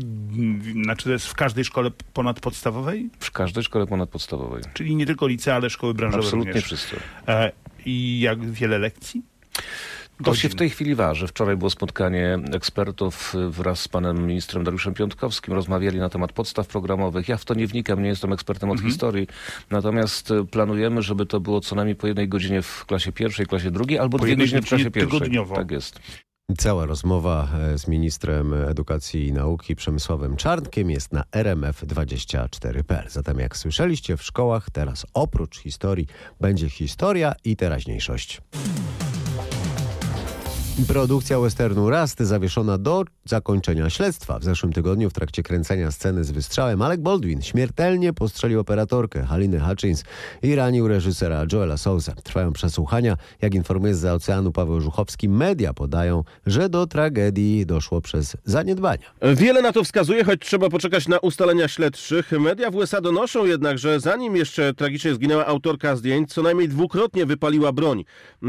znaczy 0.84 1.04
to 1.04 1.12
jest 1.12 1.28
w 1.28 1.34
każdej 1.34 1.66
szkole 1.66 1.92
ponadpodstawowej? 2.14 3.10
W 3.20 3.32
każdej 3.32 3.64
szkole 3.64 3.88
ponadpodstawowej. 3.88 4.64
Czyli 4.74 4.96
nie 4.96 5.06
tylko 5.06 5.28
licea, 5.28 5.56
ale 5.56 5.70
szkoły 5.70 5.94
branżowe 5.94 6.24
Absolutnie 6.24 6.52
również. 6.52 6.66
wszyscy. 6.66 6.96
E, 7.28 7.52
I 7.86 8.20
jak 8.20 8.52
wiele 8.52 8.78
lekcji? 8.80 9.22
To 10.24 10.36
się 10.36 10.50
w 10.50 10.56
tej 10.56 10.70
chwili 10.70 10.96
waży. 10.96 11.28
Wczoraj 11.28 11.58
było 11.58 11.70
spotkanie 11.70 12.40
ekspertów 12.54 13.34
wraz 13.50 13.80
z 13.80 13.88
panem 13.88 14.28
ministrem 14.28 14.64
Dariuszem 14.64 14.94
Piątkowskim. 14.94 15.54
Rozmawiali 15.54 16.00
na 16.00 16.10
temat 16.10 16.32
podstaw 16.34 16.68
programowych. 16.68 17.28
Ja 17.28 17.38
w 17.38 17.46
to 17.46 17.54
nie 17.54 17.68
wnikam, 17.68 18.02
nie 18.04 18.10
jestem 18.10 18.34
ekspertem 18.34 18.70
od 18.70 18.74
Mhm. 18.78 18.92
historii. 18.92 19.28
Natomiast 19.70 20.32
y, 20.32 20.46
planujemy, 20.46 21.02
żeby 21.02 21.26
to 21.26 21.40
było 21.40 21.62
co 21.62 21.76
najmniej 21.76 21.96
po 21.96 22.08
jednej 22.08 22.30
godzinie 22.30 22.62
w 22.62 22.86
klasie 22.86 23.12
pierwszej, 23.12 23.46
klasie 23.46 23.72
drugiej, 23.72 24.00
albo 24.00 24.18
Po 24.18 24.26
dwie 24.26 24.36
godziny 24.36 24.62
w 24.62 24.66
klasie 24.68 24.92
pierwszej. 24.92 25.20
tygodniowo. 25.20 25.56
Tak 25.56 25.72
jest. 25.72 26.00
Cała 26.58 26.86
rozmowa 26.86 27.48
e, 27.74 27.78
z 27.78 27.88
ministrem 27.88 28.54
edukacji 28.54 29.28
i 29.28 29.34
nauki 29.34 29.76
Przemysławem 29.76 30.36
Czarnkiem 30.36 30.92
jest 30.92 31.14
na 31.14 31.24
rmf24.pl. 31.32 33.10
Zatem 33.10 33.40
jak 33.40 33.58
słyszeliście 33.58 34.18
w 34.18 34.24
szkołach 34.24 34.70
teraz 34.70 35.06
oprócz 35.14 35.58
historii 35.58 36.08
będzie 36.42 36.70
historia 36.70 37.34
i 37.46 37.56
teraźniejszość. 37.56 38.42
Produkcja 40.86 41.40
westernu 41.40 41.90
Rust 41.90 42.20
zawieszona 42.20 42.78
do 42.78 43.04
zakończenia 43.26 43.90
śledztwa. 43.90 44.40
W 44.40 44.44
zeszłym 44.44 44.74
tygodniu 44.74 45.10
w 45.10 45.14
trakcie 45.14 45.44
kręcenia 45.44 45.92
sceny 45.92 46.24
z 46.24 46.32
wystrzałem 46.32 46.82
Alec 46.82 47.02
Baldwin 47.02 47.42
śmiertelnie 47.42 48.14
postrzelił 48.14 48.60
operatorkę 48.60 49.24
Haliny 49.24 49.60
Hutchins 49.60 50.04
i 50.42 50.56
ranił 50.56 50.88
reżysera 50.88 51.46
Joela 51.52 51.78
Souza. 51.78 52.14
Trwają 52.24 52.54
przesłuchania. 52.54 53.18
Jak 53.42 53.54
informuje 53.54 53.96
z 53.96 54.06
oceanu 54.06 54.52
Paweł 54.52 54.82
Żuchowski, 54.82 55.30
media 55.30 55.74
podają, 55.74 56.24
że 56.46 56.70
do 56.70 56.88
tragedii 56.88 57.66
doszło 57.66 58.02
przez 58.02 58.38
zaniedbania. 58.46 59.06
Wiele 59.36 59.62
na 59.62 59.72
to 59.72 59.84
wskazuje, 59.84 60.24
choć 60.24 60.42
trzeba 60.42 60.70
poczekać 60.70 61.08
na 61.08 61.20
ustalenia 61.20 61.68
śledczych. 61.68 62.32
Media 62.32 62.72
w 62.72 62.76
USA 62.76 63.02
donoszą 63.02 63.46
jednak, 63.46 63.80
że 63.80 64.00
zanim 64.00 64.36
jeszcze 64.36 64.74
tragicznie 64.74 65.14
zginęła 65.14 65.46
autorka 65.46 65.96
zdjęć, 65.96 66.34
co 66.34 66.42
najmniej 66.42 66.70
dwukrotnie 66.70 67.26
wypaliła 67.26 67.72
broń. 67.72 68.06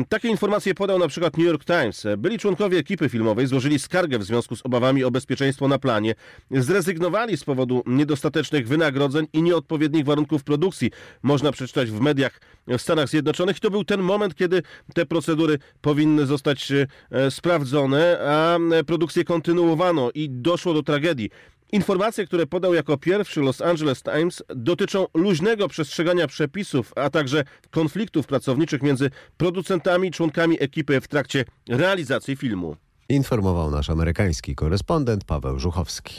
Takie 0.08 0.28
informacje 0.28 0.74
podał 0.74 0.98
na 0.98 1.08
przykład 1.08 1.36
New 1.36 1.46
York 1.46 1.64
Times. 1.64 2.06
Byli 2.18 2.38
członkowie 2.38 2.78
ekipy 2.78 3.08
filmowej 3.08 3.46
złożyli 3.46 3.78
skargę 3.78 4.18
w 4.18 4.24
związku 4.24 4.56
z 4.56 4.66
obawami 4.66 5.04
o 5.04 5.10
bezpieczeństwo 5.10 5.68
na 5.68 5.78
planie. 5.78 6.14
Zrezygnowali 6.50 7.36
z 7.36 7.44
powodu 7.44 7.82
niedostatecznych 7.86 8.68
wynagrodzeń 8.68 9.26
i 9.32 9.42
nieodpowiednich 9.42 10.04
warunków 10.04 10.44
produkcji. 10.44 10.90
Można 11.22 11.52
przeczytać 11.52 11.90
w 11.90 12.00
mediach 12.00 12.40
w 12.68 12.82
Stanach 12.82 13.08
Zjednoczonych. 13.08 13.60
To 13.60 13.70
był 13.70 13.84
ten 13.84 14.02
moment, 14.02 14.34
kiedy 14.34 14.62
te 14.94 15.06
procedury 15.06 15.58
powinny 15.80 16.26
zostać 16.26 16.72
e, 16.72 17.30
sprawdzone, 17.30 18.18
a 18.20 18.58
produkcję 18.86 19.24
kontynuowano 19.24 20.10
i 20.14 20.30
doszło 20.30 20.74
do 20.74 20.82
tragedii. 20.82 21.30
Informacje, 21.72 22.26
które 22.26 22.46
podał 22.46 22.74
jako 22.74 22.96
pierwszy 22.96 23.40
Los 23.40 23.62
Angeles 23.62 24.02
Times, 24.02 24.42
dotyczą 24.56 25.06
luźnego 25.14 25.68
przestrzegania 25.68 26.26
przepisów, 26.26 26.92
a 26.96 27.10
także 27.10 27.44
konfliktów 27.70 28.26
pracowniczych 28.26 28.82
między 28.82 29.10
producentami 29.36 30.08
i 30.08 30.10
członkami 30.10 30.62
ekipy 30.62 31.00
w 31.00 31.08
trakcie 31.08 31.44
realizacji 31.68 32.36
filmu. 32.36 32.76
Informował 33.08 33.70
nasz 33.70 33.90
amerykański 33.90 34.54
korespondent 34.54 35.24
Paweł 35.24 35.58
Żuchowski. 35.58 36.14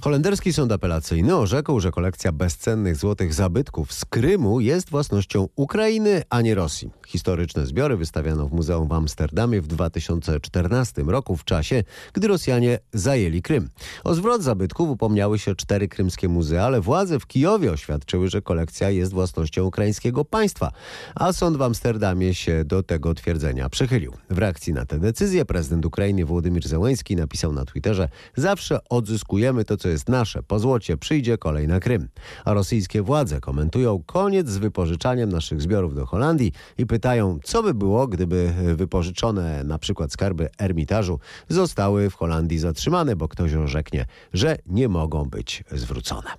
Holenderski 0.00 0.52
sąd 0.52 0.72
apelacyjny 0.72 1.36
orzekł, 1.36 1.80
że 1.80 1.90
kolekcja 1.90 2.32
bezcennych 2.32 2.96
złotych 2.96 3.34
zabytków 3.34 3.92
z 3.92 4.04
Krymu 4.04 4.60
jest 4.60 4.90
własnością 4.90 5.48
Ukrainy, 5.56 6.22
a 6.30 6.40
nie 6.40 6.54
Rosji. 6.54 6.90
Historyczne 7.06 7.66
zbiory 7.66 7.96
wystawiano 7.96 8.48
w 8.48 8.52
muzeum 8.52 8.88
w 8.88 8.92
Amsterdamie 8.92 9.60
w 9.60 9.66
2014 9.66 11.02
roku, 11.02 11.36
w 11.36 11.44
czasie, 11.44 11.84
gdy 12.12 12.28
Rosjanie 12.28 12.78
zajęli 12.92 13.42
Krym. 13.42 13.68
O 14.04 14.14
zwrot 14.14 14.42
zabytków 14.42 14.90
upomniały 14.90 15.38
się 15.38 15.54
cztery 15.54 15.88
krymskie 15.88 16.28
muzea, 16.28 16.64
ale 16.64 16.80
władze 16.80 17.20
w 17.20 17.26
Kijowie 17.26 17.72
oświadczyły, 17.72 18.28
że 18.28 18.42
kolekcja 18.42 18.90
jest 18.90 19.12
własnością 19.12 19.64
ukraińskiego 19.64 20.24
państwa, 20.24 20.72
a 21.14 21.32
sąd 21.32 21.56
w 21.56 21.62
Amsterdamie 21.62 22.34
się 22.34 22.64
do 22.64 22.82
tego 22.82 23.14
twierdzenia 23.14 23.68
przychylił. 23.68 24.12
W 24.30 24.38
reakcji 24.38 24.72
na 24.72 24.84
tę 24.84 24.98
decyzję 24.98 25.44
prezydent 25.44 25.86
Ukrainy 25.86 26.24
Włodymyr 26.24 26.68
Zełenski 26.68 27.16
napisał 27.16 27.52
na 27.52 27.64
Twitterze: 27.64 28.08
Zawsze 28.36 28.78
odzyskujemy 28.88 29.64
to, 29.64 29.76
co 29.88 29.92
jest 29.92 30.08
nasze. 30.08 30.42
Po 30.42 30.58
złocie 30.58 30.96
przyjdzie 30.96 31.38
kolej 31.38 31.68
na 31.68 31.80
Krym. 31.80 32.08
A 32.44 32.52
rosyjskie 32.52 33.02
władze 33.02 33.40
komentują 33.40 34.02
koniec 34.06 34.48
z 34.48 34.58
wypożyczaniem 34.58 35.32
naszych 35.32 35.62
zbiorów 35.62 35.94
do 35.94 36.06
Holandii 36.06 36.52
i 36.78 36.86
pytają, 36.86 37.38
co 37.44 37.62
by 37.62 37.74
było, 37.74 38.06
gdyby 38.06 38.52
wypożyczone 38.76 39.64
na 39.64 39.78
przykład 39.78 40.12
skarby 40.12 40.48
Ermitażu 40.58 41.20
zostały 41.48 42.10
w 42.10 42.14
Holandii 42.14 42.58
zatrzymane, 42.58 43.16
bo 43.16 43.28
ktoś 43.28 43.54
orzeknie, 43.54 44.06
że 44.32 44.56
nie 44.66 44.88
mogą 44.88 45.24
być 45.24 45.64
zwrócone. 45.72 46.30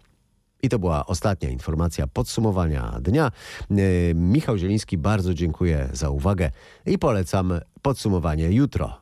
I 0.61 0.69
to 0.69 0.79
była 0.79 1.05
ostatnia 1.05 1.49
informacja 1.49 2.07
podsumowania 2.07 2.99
dnia. 3.01 3.31
Michał 4.15 4.57
Zieliński, 4.57 4.97
bardzo 4.97 5.33
dziękuję 5.33 5.89
za 5.93 6.09
uwagę 6.09 6.51
i 6.85 6.97
polecam 6.97 7.53
podsumowanie 7.81 8.51
jutro 8.51 9.01